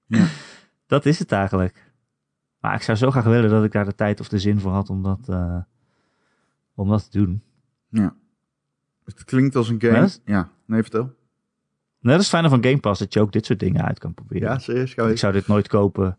[0.07, 0.27] Ja.
[0.87, 1.93] Dat is het eigenlijk.
[2.61, 4.73] Maar ik zou zo graag willen dat ik daar de tijd of de zin voor
[4.73, 5.57] had om dat, uh,
[6.75, 7.43] om dat te doen.
[7.89, 8.15] Ja.
[9.05, 10.09] Het klinkt als een game.
[10.25, 11.15] Ja, nee, vertel.
[12.01, 14.49] Net als fijne van Game Pass dat je ook dit soort dingen uit kan proberen.
[14.49, 14.95] Ja, serieus.
[14.95, 16.19] Ik zou dit nooit kopen.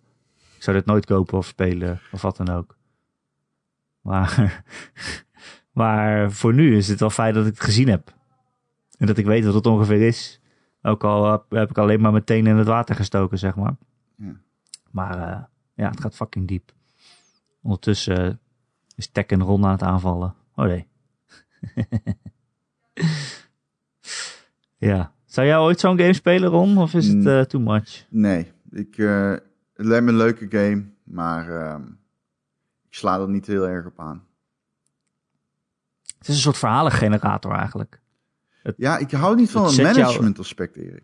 [0.55, 2.77] Ik zou dit nooit kopen of spelen of wat dan ook.
[4.01, 4.63] Maar,
[5.79, 8.13] maar voor nu is het wel fijn dat ik het gezien heb.
[8.98, 10.39] En dat ik weet wat het ongeveer is.
[10.82, 13.76] Ook al heb ik alleen maar meteen in het water gestoken, zeg maar.
[14.16, 14.36] Ja.
[14.91, 15.43] Maar uh,
[15.74, 16.74] ja, het gaat fucking diep.
[17.62, 18.34] Ondertussen uh,
[18.96, 20.36] is Tekken Ron aan het aanvallen.
[20.56, 20.88] Oh nee.
[24.89, 25.14] ja.
[25.26, 26.78] Zou jij ooit zo'n game spelen, Ron?
[26.78, 28.06] Of is het uh, too much?
[28.10, 28.52] Nee.
[28.72, 31.84] Ik, het lijkt me een leuke game, maar ehm,
[32.88, 34.24] ik sla er niet heel erg op aan.
[36.18, 38.02] Het is een soort verhalengenerator eigenlijk.
[38.78, 41.03] Ja, ik hou niet van een management aspect, Erik.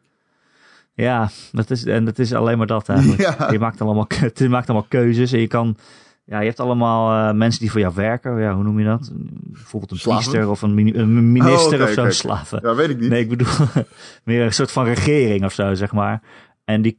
[0.93, 3.51] Ja, dat is, en dat is alleen maar dat eigenlijk.
[3.51, 5.77] Je maakt allemaal, je maakt allemaal keuzes en je kan...
[6.25, 8.39] Ja, je hebt allemaal uh, mensen die voor jou werken.
[8.39, 9.11] Ja, hoe noem je dat?
[9.13, 10.21] Bijvoorbeeld een Slaven?
[10.21, 12.09] priester of een, een minister oh, of zo.
[12.09, 12.59] Slaven.
[12.63, 13.09] Ja, weet ik niet.
[13.09, 13.47] Nee, ik bedoel
[14.23, 16.21] meer een soort van regering of zo, zeg maar.
[16.65, 16.97] En die,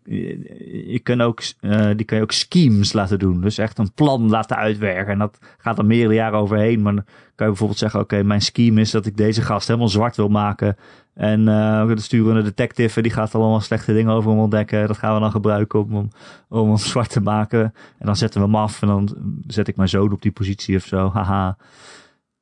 [0.86, 3.40] je kan ook, uh, die kan je ook schemes laten doen.
[3.40, 5.12] Dus echt een plan laten uitwerken.
[5.12, 6.82] En dat gaat er meerdere jaren overheen.
[6.82, 9.88] Maar dan kan je bijvoorbeeld zeggen: Oké, mijn scheme is dat ik deze gast helemaal
[9.88, 10.76] zwart wil maken.
[11.14, 12.96] En uh, we sturen een detective.
[12.96, 14.86] En die gaat allemaal slechte dingen over hem ontdekken.
[14.86, 16.10] Dat gaan we dan gebruiken om
[16.48, 17.60] om hem zwart te maken.
[17.98, 18.82] En dan zetten we hem af.
[18.82, 21.10] En dan zet ik mijn zoon op die positie of zo.
[21.10, 21.56] Haha.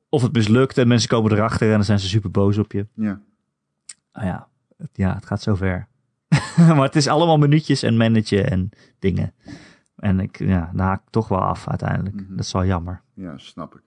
[0.09, 2.87] Of het mislukt en mensen komen erachter en dan zijn ze super boos op je.
[2.93, 3.21] Ja.
[4.13, 4.47] Nou ja,
[4.93, 5.87] ja, het gaat zover.
[6.75, 8.69] maar het is allemaal minuutjes en managen en
[8.99, 9.33] dingen.
[9.95, 12.15] En ik, ja, dan haak ik toch wel af uiteindelijk.
[12.15, 12.35] Mhm.
[12.35, 13.01] Dat is wel jammer.
[13.13, 13.81] Ja, snap ik.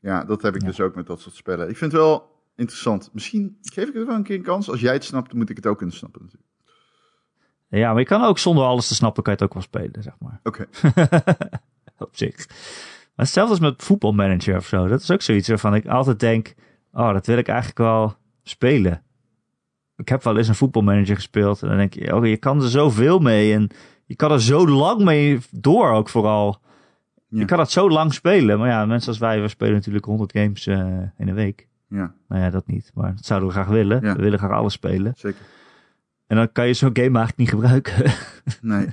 [0.00, 1.68] Ja, dat heb ik dus ook met dat soort spellen.
[1.68, 3.10] Ik vind het wel interessant.
[3.12, 4.70] Misschien geef ik het wel een keer een kans.
[4.70, 6.48] Als jij het snapt, moet ik het ook kunnen snappen natuurlijk.
[7.68, 10.02] Ja, maar je kan ook zonder alles te snappen, kan je het ook wel spelen,
[10.02, 10.40] zeg maar.
[10.42, 10.66] Oké.
[12.06, 12.46] Op zich.
[12.46, 14.86] Maar hetzelfde als met voetbalmanager of zo.
[14.86, 16.54] Dat is ook zoiets waarvan ik altijd denk,
[16.92, 19.02] oh, dat wil ik eigenlijk wel spelen
[19.98, 21.62] ik heb wel eens een voetbalmanager gespeeld.
[21.62, 23.52] En dan denk je, oh, je kan er zoveel mee.
[23.54, 23.70] En
[24.06, 26.60] je kan er zo lang mee door ook vooral.
[27.28, 28.58] Je kan dat zo lang spelen.
[28.58, 30.76] Maar ja, mensen als wij, we spelen natuurlijk 100 games uh,
[31.16, 31.68] in een week.
[31.88, 32.14] Ja.
[32.28, 32.90] Nou ja, dat niet.
[32.94, 34.00] Maar dat zouden we graag willen.
[34.00, 35.12] We willen graag alles spelen.
[35.16, 35.40] Zeker.
[36.26, 37.94] En dan kan je zo'n game eigenlijk niet gebruiken.
[38.60, 38.88] Nee.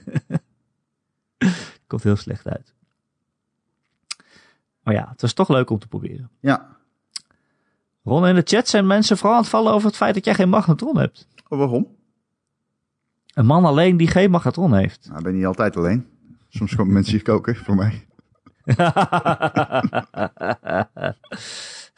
[1.88, 2.74] Komt heel slecht uit.
[4.84, 6.30] Maar ja, het was toch leuk om te proberen.
[6.40, 6.75] Ja.
[8.06, 10.34] Ron, in de chat zijn mensen vooral aan het vallen over het feit dat jij
[10.34, 11.28] geen magnetron hebt.
[11.48, 11.88] Oh, waarom?
[13.34, 15.08] Een man alleen die geen magnetron heeft.
[15.10, 16.08] Nou, ben je niet altijd alleen.
[16.50, 18.06] Soms komen mensen hier koken voor mij.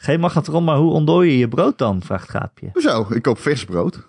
[0.06, 2.02] geen magnetron, maar hoe ontdooi je je brood dan?
[2.02, 2.70] Vraagt Gaapje.
[2.72, 3.06] Hoezo?
[3.10, 4.08] Ik koop vers brood.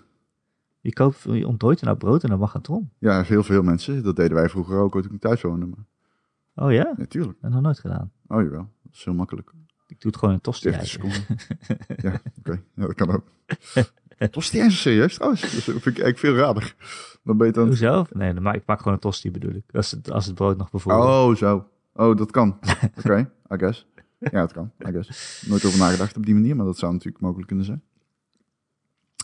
[0.80, 2.90] Je, koopt, je ontdooit er nou brood en een magnetron?
[2.98, 4.02] Ja, heel veel mensen.
[4.02, 5.68] Dat deden wij vroeger ook toen ik thuis woonde.
[6.54, 6.92] Oh ja?
[6.96, 7.38] Natuurlijk.
[7.42, 8.12] Ja, nog nooit gedaan.
[8.26, 9.52] Oh jawel, dat is heel makkelijk.
[9.90, 10.70] Ik doe het gewoon in tosti
[11.96, 12.62] Ja, oké.
[12.74, 13.24] Ja, dat kan ook.
[14.30, 15.40] tosti is serieus trouwens.
[15.40, 16.74] Dat vind ik eigenlijk veel rader.
[17.24, 17.66] Dan ben je dan...
[17.66, 18.06] Hoezo?
[18.12, 19.64] Nee, dan maak, ik maak gewoon een tosti bedoel ik.
[19.72, 21.06] Als het, als het brood nog bijvoorbeeld...
[21.06, 21.68] Oh, zo.
[21.92, 22.58] Oh, dat kan.
[22.98, 23.86] Oké, I guess.
[24.18, 24.70] Ja, dat kan.
[24.88, 25.42] I guess.
[25.46, 27.82] Nooit over nagedacht op die manier, maar dat zou natuurlijk mogelijk kunnen zijn.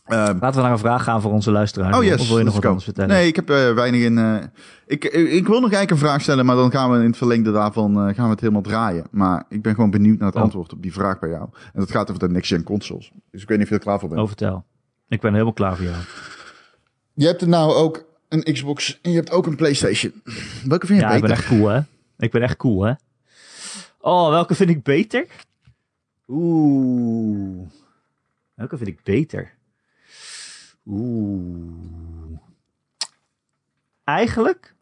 [0.08, 1.96] Um, Laten we naar een vraag gaan voor onze luisteraars.
[1.96, 3.10] Oh yes, of wil je nog wat anders vertellen?
[3.10, 4.18] Nee, ik heb uh, weinig in...
[4.18, 4.36] Uh,
[4.86, 7.52] ik, ik wil nog eigenlijk een vraag stellen, maar dan gaan we in het verlengde
[7.52, 9.06] daarvan uh, gaan we het helemaal draaien.
[9.10, 10.42] Maar ik ben gewoon benieuwd naar het oh.
[10.42, 11.48] antwoord op die vraag bij jou.
[11.52, 13.12] En dat gaat over de next-gen consoles.
[13.30, 14.20] Dus ik weet niet of je er klaar voor bent.
[14.20, 14.64] Oh, vertel.
[15.08, 15.96] Ik ben helemaal klaar voor jou.
[17.14, 20.12] Je hebt er nou ook een Xbox en je hebt ook een PlayStation.
[20.64, 21.12] Welke vind je ja, beter?
[21.12, 21.80] Ja, ik ben echt cool, hè?
[22.18, 22.92] Ik ben echt cool, hè?
[24.00, 25.26] Oh, welke vind ik beter?
[26.28, 27.68] Oeh.
[28.54, 29.54] Welke vind ik beter?
[30.86, 32.38] Oeh.
[34.04, 34.74] Eigenlijk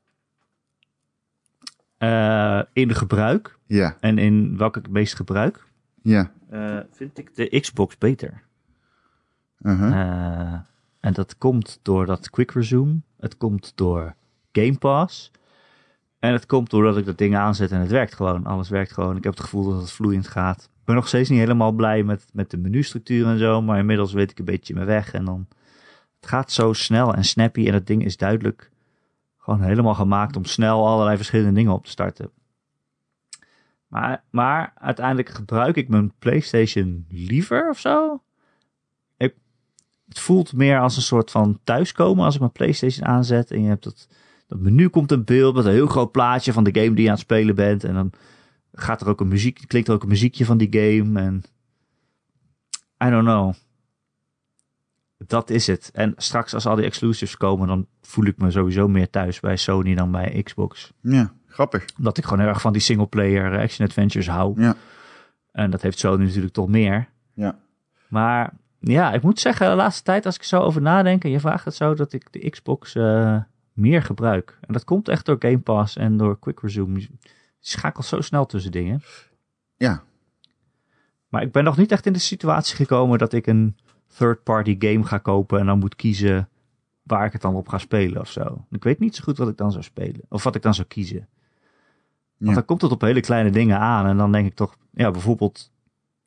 [1.99, 3.59] uh, in gebruik.
[3.67, 3.97] Ja.
[4.01, 5.67] En in welke ik het meest gebruik.
[6.03, 6.33] Ja.
[6.53, 8.43] Uh, vind ik de Xbox beter.
[9.61, 9.91] Uh -huh.
[9.91, 10.61] uh,
[11.01, 13.01] en dat komt door dat Quick Resume.
[13.19, 14.15] Het komt door
[14.53, 15.31] Game Pass.
[16.19, 18.47] En het komt doordat ik dat ding aanzet en het werkt gewoon.
[18.47, 19.17] Alles werkt gewoon.
[19.17, 20.63] Ik heb het gevoel dat het vloeiend gaat.
[20.63, 23.63] Ik ben nog steeds niet helemaal blij met, met de menustructuur en zo.
[23.63, 25.13] Maar inmiddels weet ik een beetje mijn weg.
[25.13, 25.47] En dan
[26.25, 28.71] Het gaat zo snel en snappy en het ding is duidelijk
[29.39, 32.31] gewoon helemaal gemaakt om snel allerlei verschillende dingen op te starten.
[33.87, 38.23] Maar, maar uiteindelijk gebruik ik mijn PlayStation liever of zo.
[39.17, 39.35] Ik,
[40.09, 43.51] het voelt meer als een soort van thuiskomen als ik mijn PlayStation aanzet.
[43.51, 44.09] En je hebt dat,
[44.47, 47.09] dat menu komt in beeld met een heel groot plaatje van de game die je
[47.09, 47.85] aan het spelen bent.
[47.85, 48.13] En dan
[48.73, 51.21] gaat er ook een muziek, klinkt er ook een muziekje van die game.
[51.21, 51.43] En
[53.05, 53.55] I don't know.
[55.17, 55.91] Dat is het.
[55.93, 59.57] En straks als al die exclusives komen, dan voel ik me sowieso meer thuis bij
[59.57, 60.93] Sony dan bij Xbox.
[61.01, 61.85] Ja, grappig.
[61.97, 64.61] Omdat ik gewoon heel erg van die single-player action adventures hou.
[64.61, 64.77] Ja.
[65.53, 67.09] En dat heeft Sony natuurlijk toch meer.
[67.35, 67.59] Ja.
[68.09, 71.41] Maar ja, ik moet zeggen, de laatste tijd als ik zo over nadenk en je
[71.41, 73.41] vraagt het zo, dat ik de Xbox uh,
[73.73, 74.59] meer gebruik.
[74.61, 77.01] En dat komt echt door Game Pass en door Quick Resume.
[77.01, 77.09] Je
[77.61, 79.03] schakelt zo snel tussen dingen.
[79.77, 80.03] Ja.
[81.29, 83.77] Maar ik ben nog niet echt in de situatie gekomen dat ik een
[84.17, 86.49] third-party game ga kopen en dan moet kiezen
[87.03, 88.65] waar ik het dan op ga spelen of zo.
[88.71, 90.21] Ik weet niet zo goed wat ik dan zou spelen.
[90.29, 91.29] Of wat ik dan zou kiezen.
[92.39, 92.55] Want Ja.
[92.55, 94.07] dan komt het op hele kleine dingen aan.
[94.07, 95.71] En dan denk ik toch, ja, bijvoorbeeld,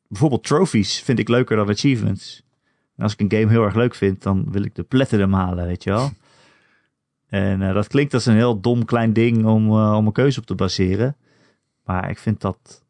[0.08, 2.42] bijvoorbeeld trophies vind ik leuker dan achievements.
[2.96, 5.66] En als ik een game heel erg leuk vind, dan wil ik de platinum halen,
[5.66, 6.10] weet je wel.
[7.28, 10.40] En eh, dat klinkt als een heel dom klein ding om, eh, om een keuze
[10.40, 11.16] op te baseren.
[11.84, 12.84] Maar ik vind dat,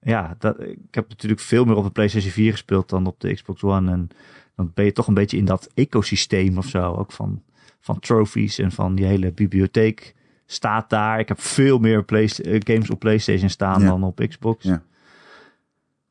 [0.00, 3.34] ja, dat, ik heb natuurlijk veel meer op de PlayStation 4 gespeeld dan op de
[3.34, 3.90] Xbox One.
[3.90, 4.08] En
[4.56, 6.94] dan ben je toch een beetje in dat ecosysteem of zo.
[6.94, 7.42] Ook van,
[7.80, 10.14] van trophies en van die hele bibliotheek
[10.46, 11.18] staat daar.
[11.18, 13.86] Ik heb veel meer eh, games op PlayStation staan Ja.
[13.86, 14.64] dan op Xbox.
[14.64, 14.82] Ja.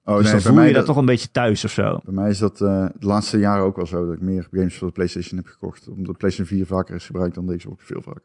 [0.04, 2.00] Oh, dus nee, dan voel mij je dat toch een beetje thuis of zo.
[2.04, 4.78] Bij mij is dat eh, de laatste jaren ook wel zo dat ik meer games
[4.78, 5.88] voor de PlayStation heb gekocht.
[5.88, 8.24] Omdat de PlayStation 4 vaker is gebruikt dan de Xbox veel vaker.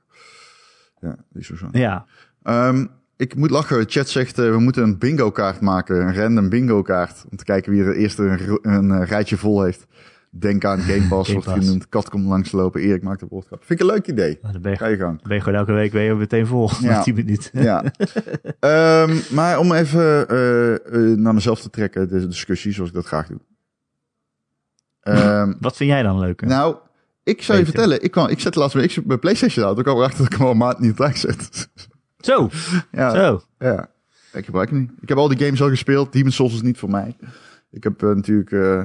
[1.01, 1.69] Ja, die is zo.
[1.73, 2.07] Ja,
[2.43, 2.87] Ehm,
[3.17, 3.79] ik moet lachen.
[3.79, 6.01] De chat zegt eh, we moeten een bingo kaart maken.
[6.07, 7.25] Een random bingo kaart.
[7.31, 9.87] Om te kijken wie er eerst een, een eh, rijtje vol heeft.
[10.31, 11.59] Denk aan Game Pass, wordt Pass.
[11.59, 11.89] genoemd.
[11.89, 12.81] Kat komt langslopen.
[12.81, 13.65] Erik maakt de woordgrap.
[13.65, 14.39] Vind ik een leuk idee.
[14.43, 15.23] dan ben je, Ga je gang.
[15.23, 16.71] ben je gewoon elke week je meteen vol.
[16.81, 16.89] Ja.
[16.91, 17.63] Na 10 minuten.
[17.63, 17.85] Ja.
[18.61, 23.27] Ehm, maar om even eh, naar mezelf te trekken, de discussie, zoals ik dat graag
[23.27, 23.41] doe.
[25.01, 26.47] Ehm, Wat vind jij dan leuker?
[26.47, 26.77] nou,
[27.23, 29.79] ik zou je vertellen, ik, kwam, ik zette laatst mijn, X- mijn PlayStation uit.
[29.79, 31.69] Ik kwam erachter dat ik hem al maand niet thuis zet.
[32.25, 32.49] Zo,
[32.93, 33.43] ja, zo.
[33.59, 33.89] ja,
[34.33, 34.91] ik gebruik het niet.
[35.01, 36.13] Ik heb al die games al gespeeld.
[36.13, 37.17] Demon's Souls is niet voor mij.
[37.71, 38.51] Ik heb eh, natuurlijk...
[38.53, 38.83] eh,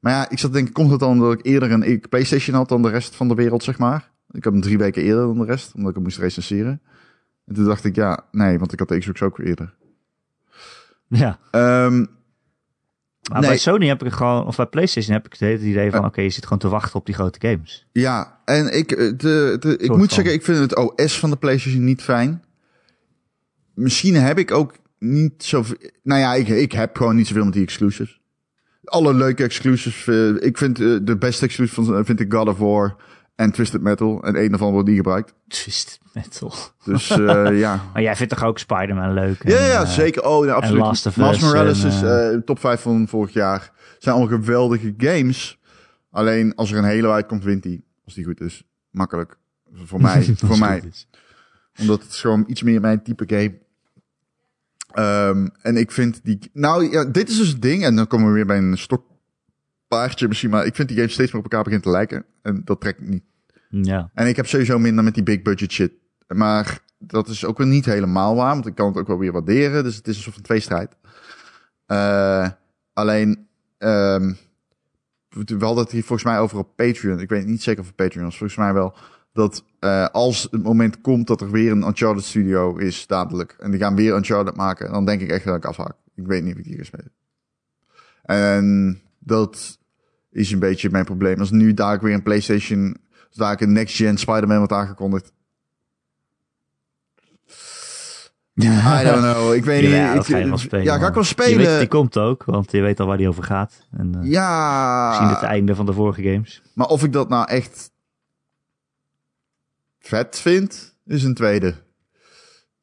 [0.00, 2.68] maar ja, ik zat te denken, komt het dan dat ik eerder een PlayStation had
[2.68, 4.10] dan de rest van de wereld, zeg maar?
[4.30, 6.80] Ik heb hem drie weken eerder dan de rest, omdat ik hem moest recenseren.
[7.46, 9.74] En toen dacht ik, ja, nee, want ik had de Xbox ook eerder.
[11.08, 11.38] Ja.
[11.50, 12.04] Ehm,
[13.30, 13.48] Maar Nee.
[13.48, 16.20] bij Sony heb ik gewoon, of bij PlayStation heb ik het hele idee van, oké,
[16.20, 17.86] je zit gewoon te wachten op die grote games.
[17.92, 20.08] ja, en ik, eh, de, de, ik moet van.
[20.08, 22.42] zeggen, ik vind het OS van de PlayStation niet fijn.
[23.80, 25.76] Misschien heb ik ook niet zoveel...
[26.02, 28.20] Nou ja, ik, ik heb gewoon niet zoveel met die exclusives.
[28.84, 30.06] Alle leuke exclusives.
[30.06, 32.96] eh, ik vind eh, de beste exclusive van, vind ik God of War
[33.34, 34.22] en Twisted Metal.
[34.22, 35.34] En een daarvan wordt die gebruikt.
[35.48, 36.54] Twisted Metal.
[36.84, 37.90] Dus eh, ja.
[37.92, 39.48] Maar jij vindt toch ook Spider-Man leuk?
[39.48, 40.24] Ja, En, ja, zeker.
[40.24, 40.80] Oh, ja, absoluut.
[40.82, 42.02] Last of Miles Morales is
[42.44, 43.72] top 5 van vorig jaar.
[43.98, 45.58] Zijn allemaal geweldige games.
[46.10, 47.84] Alleen als er een hele uitkomt, wint die.
[48.04, 48.64] Als die goed is.
[48.90, 49.36] Makkelijk.
[49.84, 50.34] Voor mij.
[50.36, 50.82] voor mij.
[50.90, 51.08] is.
[51.78, 53.58] Omdat het gewoon iets meer mijn type game.
[54.92, 56.38] Ehm, en ik vind die...
[56.52, 57.84] Nou ja, dit is dus het ding.
[57.84, 60.50] En dan komen we weer bij een stokpaardje misschien.
[60.50, 62.24] Maar ik vind die games steeds meer op elkaar beginnen te lijken.
[62.42, 63.22] En dat trekt niet.
[63.68, 64.10] Ja.
[64.14, 65.92] En ik heb sowieso minder met die big budget shit.
[66.28, 68.54] Maar dat is ook weer niet helemaal waar.
[68.54, 69.84] Want ik kan het ook wel weer waarderen.
[69.84, 70.96] Dus het is een soort van tweestrijd.
[71.86, 72.48] Eh
[72.92, 73.46] alleen...
[73.78, 74.32] ehm
[75.30, 77.20] we hadden het hier volgens mij over op Patreon.
[77.20, 78.36] Ik weet niet zeker of het Patreon was.
[78.38, 78.94] Volgens mij wel.
[79.32, 83.56] Dat eh, als het moment komt dat er weer een Uncharted studio is, dadelijk.
[83.58, 84.92] En die gaan weer Uncharted maken.
[84.92, 85.94] Dan denk ik echt dat ik afhaak.
[86.14, 87.12] Ik weet niet of ik die ga spelen.
[88.22, 89.78] En dat
[90.30, 91.38] is een beetje mijn probleem.
[91.38, 92.96] Als nu daar ik weer een PlayStation,
[93.28, 95.32] als daar ik een next-gen Spider-Man wordt aangekondigd.
[98.54, 99.54] I don't know.
[99.54, 99.90] Ik weet niet.
[99.90, 100.84] Ja, ik, ga spelen.
[100.84, 101.66] Ja, ga ik wel spelen.
[101.66, 103.86] Weet, die komt ook, want je weet al waar die over gaat.
[103.90, 105.08] En eh ja.
[105.08, 106.62] misschien het einde van de vorige games.
[106.74, 107.89] Maar of ik dat nou echt
[110.00, 111.74] vet vind, is een tweede.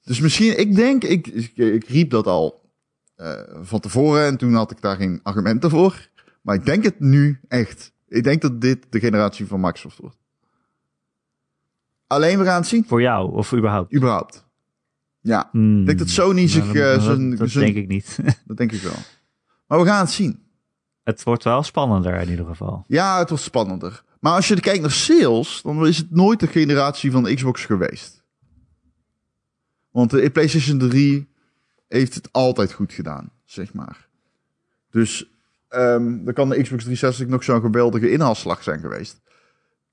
[0.03, 2.70] Dus misschien, ik denk, ik, ik, ik riep dat al
[3.15, 6.07] eh, van tevoren en toen had ik daar geen argumenten voor.
[6.41, 7.91] Maar ik denk het nu echt.
[8.07, 10.18] Ik denk dat dit de generatie van Microsoft wordt.
[12.07, 13.93] Alleen we gaan het zien, Voor jou, of überhaupt?
[13.95, 14.45] überhaupt.
[15.22, 15.80] Ja, Hmm.
[15.80, 16.65] ik denk dat Sony Nou, zich...
[16.65, 18.20] dat- dat, zijn- dat zijn- denk ik niet.
[18.47, 18.95] Dat denk ik wel.
[19.68, 20.39] Maar we gaan het zien.
[21.03, 22.84] het wordt wel spannender in ieder geval.
[22.88, 24.03] Ja, het wordt spannender.
[24.20, 27.65] Maar als je kijkt naar sales, dan is het nooit de generatie van de Xbox
[27.65, 28.24] geweest.
[29.91, 31.28] Want de PlayStation 3
[31.88, 34.07] heeft het altijd goed gedaan, zeg maar.
[34.91, 35.32] Dus
[35.68, 39.22] ehm dan kan de Xbox 360 nog zo'n geweldige inhaalslag zijn geweest.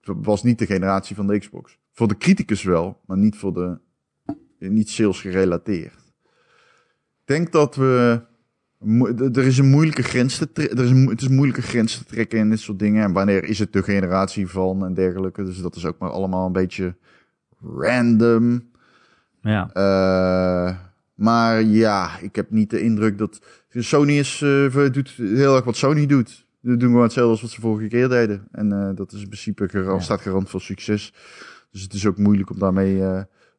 [0.01, 1.79] Het was niet de generatie van de Xbox.
[1.93, 3.79] Voor de criticus wel, maar niet voor de,
[4.59, 6.05] niet sales gerelateerd.
[7.21, 8.23] Ik denk dat we,
[9.33, 11.99] er is een moeilijke grens te trekken, er is een, het is een moeilijke grens
[11.99, 13.05] te trekken in dit soort dingen.
[13.05, 15.45] En wanneer is het de generatie van en dergelijke.
[15.45, 16.95] Dus dat is ook maar allemaal een beetje
[17.61, 18.71] random.
[19.41, 19.71] Ja.
[19.75, 20.77] Uh,
[21.15, 25.77] maar ja, ik heb niet de indruk dat Sony is, uh, doet heel erg wat
[25.77, 26.47] Sony doet.
[26.63, 28.49] Ze doen gewoon hetzelfde als wat ze vorige keer deden.
[28.53, 31.15] En uh, dat is in principe garant, staat garant voor succes.
[31.71, 33.03] Dus het is ook moeilijk om daarmee,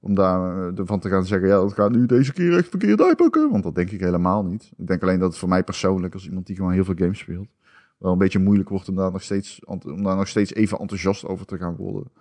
[0.06, 3.52] om daar ervan te gaan zeggen, ja, dat gaat nu deze keer echt verkeerd uitpakken.
[3.52, 4.72] Want dat denk ik helemaal niet.
[4.78, 7.20] Ik denk alleen dat het voor mij persoonlijk, als iemand die gewoon heel veel games
[7.20, 7.48] speelt,
[7.98, 11.26] wel een beetje moeilijk wordt om daar nog steeds, om daar nog steeds even enthousiast
[11.26, 12.12] over te gaan worden.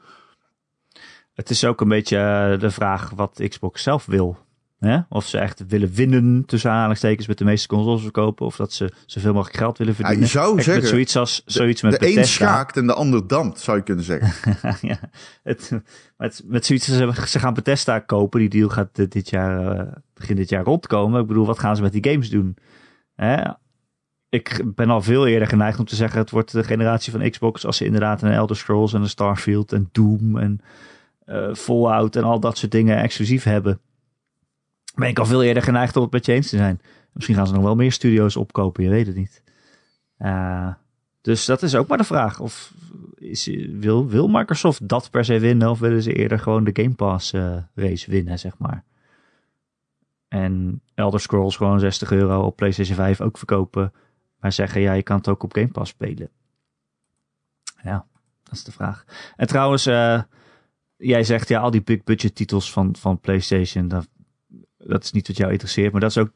[1.34, 4.38] Het is ook een beetje de vraag wat Xbox zelf wil.
[4.78, 4.98] Hè?
[5.08, 8.46] Of ze echt willen winnen tussen aanhalingstekens met de meeste consoles verkopen.
[8.46, 10.20] Of dat ze zoveel mogelijk geld willen verdienen.
[10.20, 13.26] Ja, je zou zeggen, met zoiets als zoiets met de een schaakt en de ander
[13.26, 14.32] dampt, zou je kunnen zeggen.
[14.88, 14.98] ja,
[15.42, 15.70] het,
[16.16, 18.40] met, met zoiets als ze gaan Bethesda kopen.
[18.40, 21.20] Die deal gaat dit jaar, uh, begin dit jaar rondkomen.
[21.20, 22.56] Ik bedoel, wat gaan ze met die games doen?
[23.14, 23.42] Hè?
[24.28, 27.66] Ik ben al veel eerder geneigd om te zeggen, het wordt de generatie van Xbox
[27.66, 30.60] als ze inderdaad een Elder Scrolls en een Starfield en Doom en
[31.26, 33.80] uh, Fallout en al dat soort dingen exclusief hebben
[34.94, 36.80] ben ik al veel eerder geneigd om het met je eens te zijn.
[37.12, 39.42] Misschien gaan ze nog wel meer studio's opkopen, je weet het niet.
[40.18, 40.72] Uh,
[41.20, 42.40] dus dat is ook maar de vraag.
[42.40, 42.72] Of
[43.14, 45.70] is, wil, wil Microsoft dat per se winnen?
[45.70, 48.84] Of willen ze eerder gewoon de Game Pass uh, race winnen, zeg maar?
[50.28, 53.92] En Elder Scrolls gewoon 60 euro op PlayStation 5 ook verkopen.
[54.40, 56.30] Maar zeggen, ja, je kan het ook op Game Pass spelen.
[57.82, 58.06] Ja,
[58.42, 59.04] dat is de vraag.
[59.36, 60.22] En trouwens, uh,
[60.96, 64.08] jij zegt ja, al die big budget titels van, van PlayStation, dat
[64.86, 65.92] dat is niet wat jou interesseert.
[65.92, 66.30] Maar dat is ook.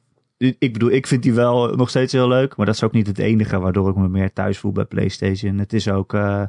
[0.59, 2.57] Ik bedoel, ik vind die wel nog steeds heel leuk.
[2.57, 5.59] Maar dat is ook niet het enige waardoor ik me meer thuis voel bij PlayStation.
[5.59, 6.42] Het is ook uh,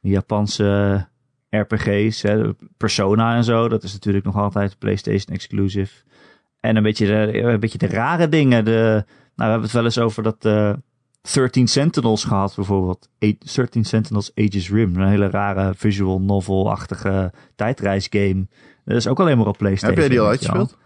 [0.00, 1.06] Japanse
[1.50, 3.68] RPG's, hè, Persona en zo.
[3.68, 6.02] Dat is natuurlijk nog altijd PlayStation exclusive.
[6.60, 8.64] En een beetje de, een beetje de rare dingen.
[8.64, 9.04] De, nou,
[9.34, 10.72] we hebben het wel eens over dat uh,
[11.32, 13.08] 13 Sentinels gehad, bijvoorbeeld.
[13.54, 14.96] 13 Sentinels Ages Rim.
[14.96, 18.46] Een hele rare visual novel-achtige tijdreisgame.
[18.84, 19.90] Dat is ook alleen maar op PlayStation.
[19.90, 20.76] Heb jij die al uitgespeeld?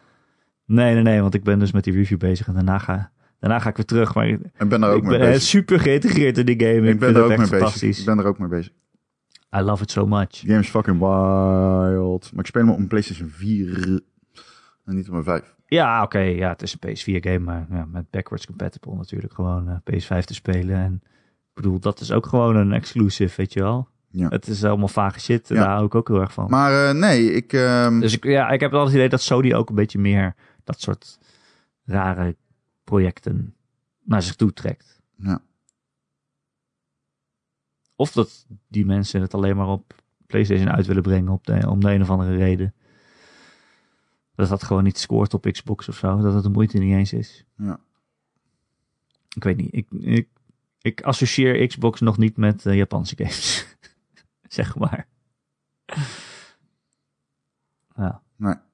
[0.69, 3.59] Nee, nee, nee, want ik ben dus met die review bezig en daarna ga, daarna
[3.59, 4.15] ga ik weer terug.
[4.15, 5.43] Maar ik, ben er ook ik mee ben bezig.
[5.59, 6.89] super geïntegreerd in die game.
[6.89, 7.99] Ik, ben er ook mee bezig.
[7.99, 8.73] Ik ben er ook mee bezig.
[9.57, 10.29] I love it so much.
[10.29, 12.31] The game is fucking wild.
[12.33, 14.01] Maar ik speel hem op een PlayStation 4
[14.85, 15.55] en niet op mijn 5.
[15.67, 16.05] Ja, oké.
[16.05, 19.75] Okay, ja, het is een PS4 game, maar ja, met backwards compatible natuurlijk gewoon uh,
[19.75, 20.77] PS5 te spelen.
[20.77, 23.89] En ik bedoel, dat is ook gewoon een exclusive, weet je wel.
[24.11, 24.29] Ja.
[24.29, 25.49] Het is allemaal vage shit.
[25.49, 25.55] Ja.
[25.55, 26.47] Daar hou ik ook heel erg van.
[26.51, 27.53] Maar uh, nee, ik...
[27.53, 28.01] Uh...
[28.01, 30.35] Dus ik, ja, ik heb wel het idee dat Sony ook een beetje meer
[30.69, 31.19] dat soort
[31.85, 32.37] rare
[32.85, 33.55] projecten
[34.05, 35.01] naar zich toe trekt.
[35.17, 35.43] Ja.
[37.97, 39.95] Of dat die mensen het alleen maar op
[40.27, 42.75] PlayStation uit willen brengen op de, om de een of andere reden.
[44.35, 46.21] Dat dat gewoon niet scoort op Xbox of zo.
[46.21, 47.45] Dat het de moeite niet eens is.
[47.57, 47.81] Ja.
[49.35, 49.75] Ik weet niet.
[49.75, 50.29] Ik, ik,
[50.81, 53.67] ik associeer Xbox nog niet met uh, Japanse games.
[54.59, 55.09] zeg maar.
[57.97, 58.23] Ja.
[58.37, 58.67] Nee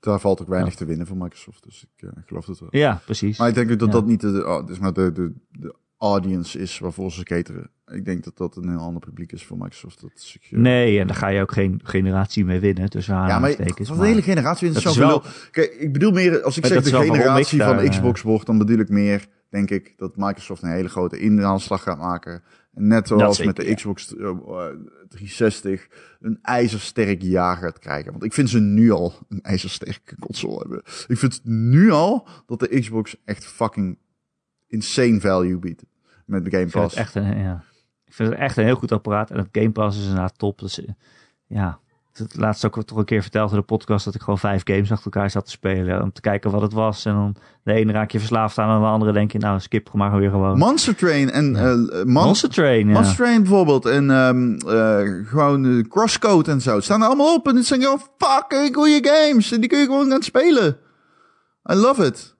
[0.00, 1.64] daar valt ook weinig te winnen voor Microsoft.
[1.64, 2.68] Dus ik uh, geloof dat wel.
[2.72, 3.38] Ja, precies.
[3.38, 6.78] Maar ik denk dat dat niet de, oh, dus maar de, de, de audience is
[6.78, 7.70] waarvoor ze cateren.
[7.86, 10.00] Ik denk dat dat een heel ander publiek is voor Microsoft.
[10.00, 12.90] Dat is, uh, nee, en daar ga je ook geen generatie mee winnen.
[12.90, 15.22] Dus ja, maar de hele generatie winnen zo wel...
[15.50, 18.88] Kijk, ik bedoel meer, als ik zeg de generatie van Xbox wordt, dan bedoel ik
[18.88, 22.42] meer, denk ik, dat Microsoft een hele grote inhaalslag gaat maken.
[22.70, 28.10] Net zoals met de Xbox 360 eh, een ijzersterk jaar gaat krijgen.
[28.10, 30.82] Want ik vind ze nu al een ijzersterke console hebben.
[31.06, 33.98] Ik vind nu al dat de Xbox echt fucking
[34.66, 35.84] insane value biedt.
[36.24, 36.96] Met de Game Pass.
[36.96, 37.64] Ik vind het echt een, ja.
[38.04, 39.30] ik vind het echt een heel goed apparaat.
[39.30, 40.58] En het Game Pass is inderdaad top.
[40.58, 40.80] Dus
[41.46, 41.80] ja,
[42.20, 44.92] het laatst ook toch een keer verteld in de podcast dat ik gewoon vijf games
[44.92, 46.02] achter elkaar zat te spelen.
[46.02, 47.04] Om te kijken wat het was.
[47.04, 49.92] En dan de ene raak je verslaafd aan en de andere denk je, nou skip
[49.92, 50.58] maar weer gewoon.
[50.58, 51.72] Monster Train en ja.
[51.72, 52.86] uh, Mon Monster Train.
[52.86, 52.92] Ja.
[52.92, 53.86] Monster Train bijvoorbeeld.
[53.86, 56.74] En um, uh, gewoon Crosscode en zo.
[56.74, 57.48] Het staan er allemaal op.
[57.48, 59.52] En het zijn gewoon fucking goede games.
[59.52, 60.76] En die kun je gewoon gaan spelen.
[61.70, 62.36] I love it.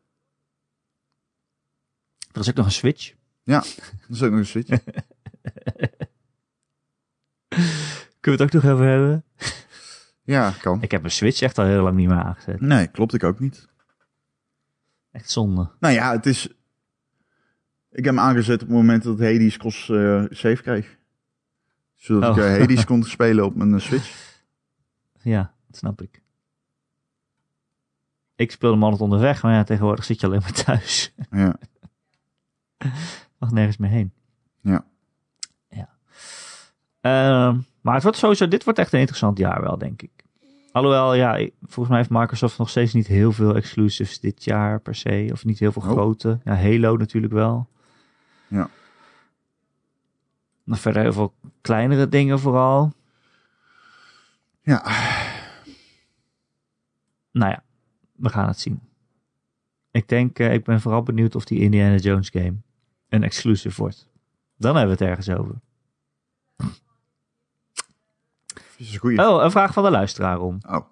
[2.32, 3.12] Er is ook nog een Switch.
[3.42, 4.68] Ja, er is ook nog een Switch.
[8.20, 9.24] Kunnen we het ook nog even hebben?
[10.22, 10.82] Ja, kan.
[10.82, 12.60] Ik heb mijn Switch echt al heel lang niet meer aangezet.
[12.60, 13.68] Nee, klopt ik ook niet.
[15.10, 15.70] Echt zonde.
[15.80, 16.48] Nou ja, het is...
[17.90, 20.98] Ik heb hem aangezet op het moment dat Hades cross uh, save kreeg.
[21.94, 22.44] Zodat oh.
[22.44, 24.38] ik uh, Hades kon spelen op mijn uh, Switch.
[25.22, 26.22] Ja, dat snap ik.
[28.34, 31.14] Ik speelde hem altijd onderweg, maar ja, tegenwoordig zit je alleen maar thuis.
[31.30, 31.58] Ja.
[33.38, 34.12] Mag nergens meer heen.
[34.60, 34.84] Ja.
[35.68, 35.88] Ja.
[37.00, 40.10] Uh, Maar het wordt sowieso, dit wordt echt een interessant jaar wel, denk ik.
[40.72, 44.94] Alhoewel, ja, volgens mij heeft Microsoft nog steeds niet heel veel exclusives dit jaar per
[44.94, 45.28] se.
[45.32, 45.88] Of niet heel veel Oh.
[45.90, 46.38] grote.
[46.44, 47.68] Ja, Halo natuurlijk wel.
[48.48, 48.70] Ja.
[50.64, 52.92] Maar verder heel veel kleinere dingen vooral.
[54.62, 54.82] Ja,
[57.32, 57.62] Nou ja,
[58.16, 58.80] we gaan het zien.
[59.90, 62.54] Ik denk, eh, ik ben vooral benieuwd of die Indiana Jones game
[63.08, 64.08] een exclusive wordt.
[64.56, 65.54] Dan hebben we het ergens over.
[68.80, 69.28] Dat is een goeie.
[69.28, 70.58] Oh, een vraag van de luisteraar om.
[70.68, 70.84] Oh,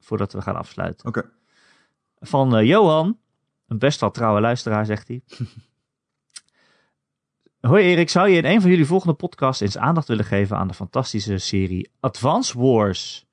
[0.00, 1.06] Voordat we gaan afsluiten.
[1.08, 1.30] oké.
[2.18, 3.18] Van eh, Johan.
[3.66, 5.22] Een best wel trouwe luisteraar, zegt hij.
[7.70, 10.68] Hoi Erik, zou je in een van jullie volgende podcasts eens aandacht willen geven aan
[10.68, 13.26] de fantastische serie Advance Wars?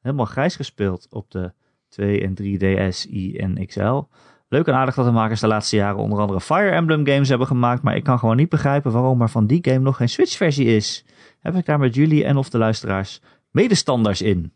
[0.00, 1.52] Helemaal grijs gespeeld op de
[1.88, 4.02] 2 en 3DS, I en XL.
[4.48, 7.46] Leuk en aardig dat de makers de laatste jaren onder andere Fire Emblem games hebben
[7.46, 10.36] gemaakt, maar ik kan gewoon niet begrijpen waarom er van die game nog geen Switch
[10.36, 11.04] versie is.
[11.40, 13.20] Heb ik daar met jullie en of de luisteraars
[13.50, 14.52] medestanders in?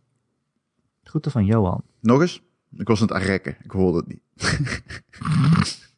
[1.02, 1.82] Groeten van Johan.
[2.00, 2.42] Nog eens?
[2.76, 3.56] Ik was aan het rekken.
[3.62, 4.22] Ik hoorde het niet.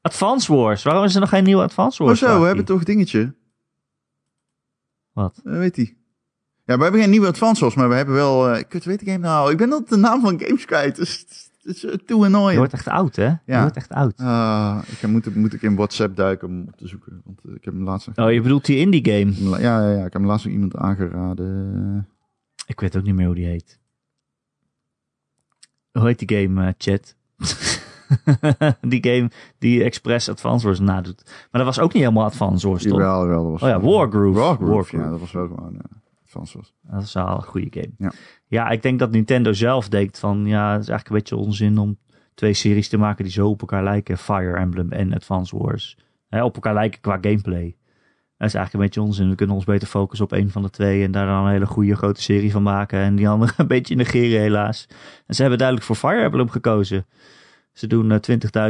[0.00, 0.82] Advance Wars.
[0.82, 2.18] Waarom is er nog geen nieuwe Advance Oh Wars?
[2.20, 3.34] zo, we hebben toch dingetje.
[5.12, 5.40] Wat?
[5.44, 5.96] Eh, weet hij.
[6.64, 8.48] Ja, we hebben geen nieuwe Advance Wars, maar we hebben wel...
[8.48, 9.50] eh kut, weet ik game nou?
[9.50, 10.96] Ik ben dat de naam van games kwijt.
[10.96, 11.24] Dus
[11.64, 12.58] het is too Je annoying.
[12.58, 13.24] wordt echt oud, hè?
[13.26, 13.60] Je Ja.
[13.60, 14.16] wordt echt oud.
[14.16, 17.20] Ah, ik heb, moet, moet ik in WhatsApp duiken om op te zoeken.
[17.24, 18.08] Want eh, ik heb hem laatst...
[18.14, 19.58] Oh, je bedoelt die indie game?
[19.60, 19.96] Ja, ja, ja.
[19.96, 22.08] Ik heb hem laatst nog iemand aangeraden.
[22.66, 23.78] Ik weet ook niet meer hoe die heet.
[25.92, 27.14] Hoe heet die game, eh, chat?
[28.80, 31.22] die game die Express Advance Wars nadoet.
[31.24, 32.98] Maar dat was ook niet helemaal Advance Wars, toch?
[32.98, 33.42] Jawel, jawel.
[33.42, 34.38] Dat was Oh ja, Wargroove.
[34.38, 34.96] Wargroove, Wargroove.
[34.96, 35.10] ja.
[35.10, 35.80] Dat was wel gewoon eh
[36.24, 36.74] Advance Wars.
[36.82, 37.90] Dat is wel een goede game.
[37.98, 38.12] Ja.
[38.54, 40.46] Ja, ik denk dat Nintendo zelf denkt van...
[40.46, 41.98] Ja, het is eigenlijk een beetje onzin om
[42.34, 44.18] twee series te maken die zo op elkaar lijken.
[44.18, 45.96] Fire Emblem en Advance Wars.
[46.28, 47.76] Hè, op elkaar lijken qua gameplay.
[48.38, 49.28] Dat is eigenlijk een beetje onzin.
[49.28, 51.04] We kunnen ons beter focussen op één van de twee...
[51.04, 53.00] en daar dan een hele goede grote serie van maken...
[53.00, 54.86] en die andere een beetje negeren helaas.
[55.26, 57.06] En ze hebben duidelijk voor Fire Emblem gekozen.
[57.72, 58.18] Ze doen eh,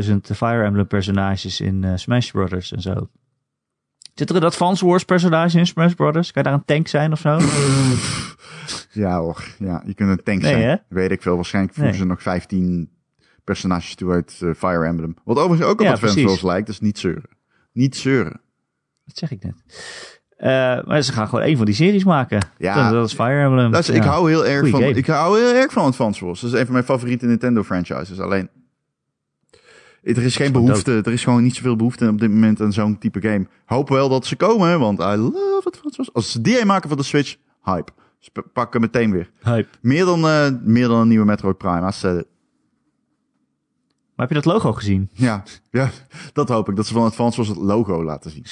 [0.09, 3.09] 20.000 Fire Emblem personages in eh, Smash Brothers en zo.
[4.15, 6.33] Zit er een Advance Wars personage in Smash Brothers?
[6.33, 7.39] Kan je daar een tank zijn of zo?
[8.93, 10.63] Ja hoor, ja, je kunt een tank Nee, zijn.
[10.69, 10.75] hè?
[10.89, 11.35] Weet ik veel.
[11.35, 12.03] Waarschijnlijk voegen Nee.
[12.03, 12.91] ze nog 15
[13.45, 15.17] personages toe uit eh, Fire Emblem.
[15.25, 16.25] Wat overigens ook op Ja, Advance.
[16.25, 17.29] Wars lijkt, dus niet zeuren.
[17.73, 18.41] Niet zeuren.
[19.05, 19.55] Dat zeg ik net.
[20.37, 20.49] Eh,
[20.87, 22.47] maar ze gaan gewoon één van die series maken.
[22.59, 22.75] Ja.
[22.85, 23.73] dat, dat is Fire Emblem.
[23.73, 23.95] Ja.
[23.95, 24.95] ik hou heel erg Goeie van, game.
[24.95, 26.41] ik hou heel erg van Advance Wars.
[26.41, 28.21] Dat is een van mijn favoriete Nintendo franchises.
[28.21, 28.49] Alleen,
[30.05, 32.99] er is geen behoefte, er is gewoon niet zoveel behoefte op dit moment aan zo'n
[32.99, 33.47] type game.
[33.65, 36.13] Hoop wel dat ze komen, want I love Wars.
[36.13, 37.93] Als ze die maken van de Switch, hype.
[38.19, 39.31] Sp- pak hem meteen weer.
[39.43, 39.69] Hype.
[39.81, 41.89] Meer dan, eh, meer dan een nieuwe Metroid Prime.
[41.89, 42.27] I said it.
[44.15, 45.09] Maar heb je dat logo gezien?
[45.13, 45.91] Ja, ja,
[46.33, 46.77] dat hoop ik.
[46.77, 48.45] Dat ze van Advance Wars het logo laten zien.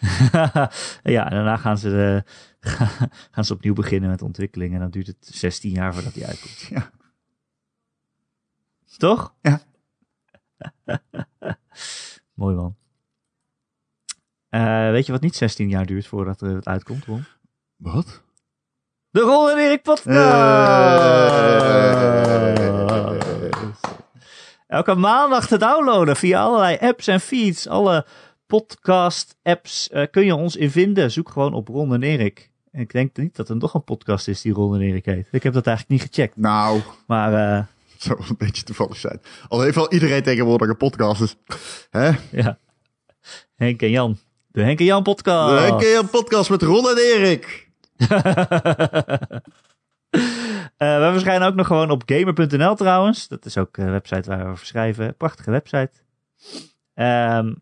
[1.14, 2.24] ja, en daarna gaan ze, de,
[3.34, 4.74] gaan ze opnieuw beginnen met ontwikkeling.
[4.74, 6.66] En dan duurt het 16 jaar voordat die uitkomt.
[6.70, 6.90] Ja.
[8.96, 9.34] Toch?
[9.40, 9.60] Ja.
[12.34, 12.76] Mooi man.
[14.48, 17.24] Eh, weet je wat niet 16 jaar duurt voordat het uitkomt, Ron?
[17.76, 18.22] Wat?
[19.10, 20.14] De Ron en Erik podcast!
[24.66, 27.68] Elke maandag te downloaden via allerlei apps en feeds.
[27.68, 28.06] Alle
[28.46, 31.10] podcast apps eh, kun je ons in vinden.
[31.10, 32.50] Zoek gewoon op Ron en Erik.
[32.70, 35.28] En ik denk niet dat er nog een podcast is die Ron en Erik heet.
[35.30, 36.36] Ik heb dat eigenlijk niet gecheckt.
[36.36, 37.64] Nou, Maar eh,
[38.04, 39.20] zou een beetje toevallig zijn.
[39.48, 41.20] Al heeft wel iedereen tegenwoordig een podcast.
[41.20, 41.36] Dus,
[41.90, 42.10] hè?
[42.30, 42.58] ja.
[43.56, 44.18] Henk en Jan.
[44.50, 45.70] De Henk en Jan podcast.
[45.70, 47.70] Een keer een podcast met Ron en Erik.
[50.76, 53.28] Eh, we verschijnen ook nog gewoon op gamer.nl trouwens.
[53.28, 55.16] Dat is ook een website waar we over schrijven.
[55.16, 55.90] Prachtige website.
[56.94, 57.54] Ehm,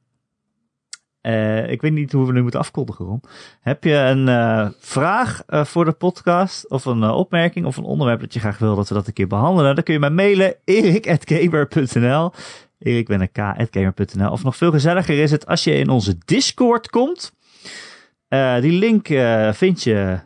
[1.22, 3.20] eh, ik weet niet hoe we nu moeten afkondigen, Ron.
[3.60, 6.68] Heb je een eh, vraag eh, voor de podcast?
[6.68, 9.26] Of een opmerking of een onderwerp dat je graag wil dat we dat een keer
[9.26, 9.74] behandelen?
[9.74, 10.54] Dan kun je mij mailen.
[10.64, 12.32] erik.gamer.nl
[12.78, 17.32] Erik ben Of nog veel gezelliger is het als je in onze Discord komt.
[18.60, 19.06] Die link
[19.52, 20.18] vind je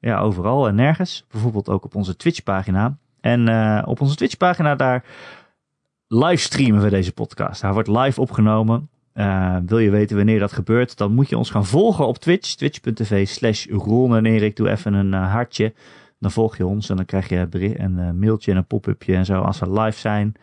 [0.00, 1.24] ja, overal en nergens.
[1.30, 2.96] Bijvoorbeeld ook op onze Twitch-pagina.
[3.24, 5.04] En eh, op onze Twitch-pagina daar
[6.08, 7.62] livestreamen we deze podcast.
[7.62, 8.88] Hij wordt live opgenomen.
[9.14, 12.54] Eh, wil je weten wanneer dat gebeurt, dan moet je ons gaan volgen op Twitch.
[12.54, 14.56] Twitch.tv slash Ron en Erik.
[14.56, 15.74] Doe even een eh, hartje.
[16.18, 19.14] Dan volg je ons en dan krijg je beri- een eh, mailtje en een pop-upje
[19.14, 20.34] en zo als we live zijn.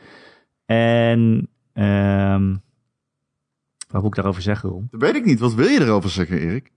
[0.66, 2.56] En ehm
[3.88, 4.88] wat moet ik daarover zeggen, Ron?
[4.92, 5.40] Dat weet ik niet.
[5.40, 6.72] Wat wil je erover zeggen, Erik?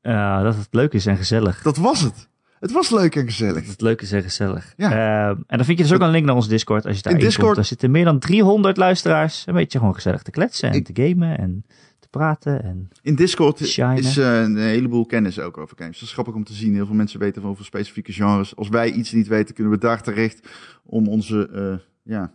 [0.00, 1.62] Eh, dat het leuk is en gezellig.
[1.62, 2.28] Dat was het.
[2.60, 3.66] Het was leuk en gezellig.
[3.66, 4.74] het leuk is en gezellig.
[4.76, 4.90] Ja.
[4.90, 7.12] Ehm, en dan vind je dus ook een link naar onze Discord als je daar
[7.12, 7.56] In in Discord- komt.
[7.56, 9.44] Daar zitten meer dan 300 luisteraars.
[9.46, 11.64] Een beetje gewoon gezellig te kletsen en Ik- te gamen en
[11.98, 12.62] te praten.
[12.62, 15.98] En In Discord is eh, een heleboel kennis ook over games.
[15.98, 16.74] Dat is grappig om te zien.
[16.74, 18.56] Heel veel mensen weten over specifieke genres.
[18.56, 20.48] Als wij iets niet weten, kunnen we daar terecht
[20.84, 22.32] om onze, eh, ja,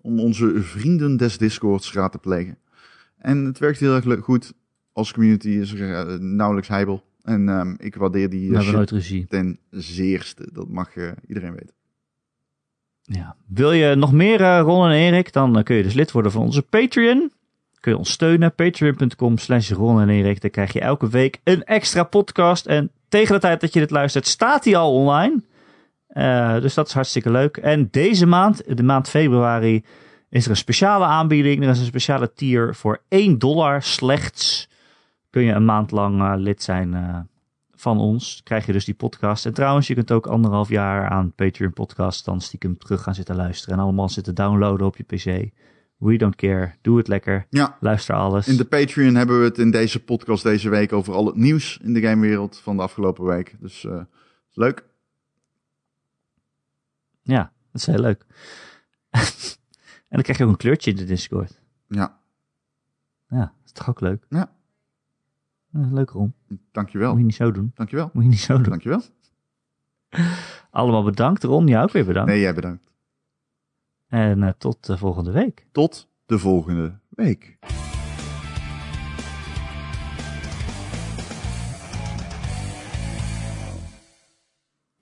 [0.00, 2.58] om onze vrienden des Discords raad te plegen.
[3.18, 4.52] En het werkt heel erg goed.
[4.92, 7.04] Als community is er eh, nauwelijks heibel.
[7.22, 8.60] En ehm, ik waardeer die eh,
[9.00, 10.48] shit ten zeerste.
[10.52, 11.74] Dat mag eh, iedereen weten.
[13.02, 13.36] Ja.
[13.46, 16.42] Wil je nog meer eh, Ron en Erik, dan kun je dus lid worden van
[16.42, 17.32] onze Patreon.
[17.80, 20.40] Kun je ons steunen, patreon.com slash Ron en Erik.
[20.40, 22.66] Dan krijg je elke week een extra podcast.
[22.66, 25.42] En tegen de tijd dat je dit luistert, staat die al online.
[26.60, 27.56] Dus dat is hartstikke leuk.
[27.56, 29.84] En deze maand, de maand februari,
[30.30, 31.62] is er een speciale aanbieding.
[31.62, 34.68] Er is een speciale tier voor 1 dollar slechts.
[35.32, 37.20] Kun je een maand lang eh, lid zijn eh,
[37.70, 38.40] van ons.
[38.44, 39.46] Krijg je dus die podcast.
[39.46, 43.36] En trouwens, je kunt ook anderhalf jaar aan Patreon podcast dan stiekem terug gaan zitten
[43.36, 43.78] luisteren.
[43.78, 45.52] En allemaal zitten downloaden op je pc.
[45.96, 46.74] We don't care.
[46.80, 47.46] Doe het lekker.
[47.50, 48.48] Ja, Luister alles.
[48.48, 51.78] in de Patreon hebben we het in deze podcast deze week over al het nieuws
[51.82, 53.56] in de gamewereld van de afgelopen week.
[53.60, 54.02] Dus eh,
[54.52, 54.84] leuk.
[57.22, 58.26] Ja, dat is heel leuk.
[59.10, 59.20] en
[60.08, 61.60] dan krijg je ook een kleurtje in de Discord.
[61.88, 62.20] Ja,
[63.28, 64.26] Ja, dat is toch ook leuk?
[64.28, 64.60] Ja.
[65.72, 66.34] Ja, leuk Ron.
[66.72, 67.10] dankjewel.
[67.10, 67.72] Moet je niet zo doen.
[67.74, 68.10] Dankjewel.
[68.12, 68.68] Moet je niet zo doen.
[68.68, 69.02] Dankjewel.
[70.70, 71.42] Allemaal bedankt.
[71.42, 72.30] Ron, jou ook weer bedankt.
[72.30, 72.90] Nee, jij bedankt.
[74.08, 75.66] En eh, tot de volgende week.
[75.72, 77.58] Tot de volgende week.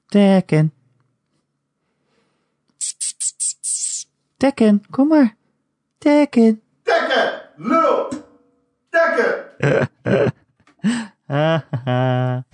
[0.06, 0.72] Tekken.
[4.36, 5.36] Tekken, kom maar.
[5.98, 6.62] Tekken.
[6.82, 7.42] Tekken!
[7.56, 8.08] Lul!
[8.88, 9.90] Tekken!
[11.30, 12.49] 啊哈哈。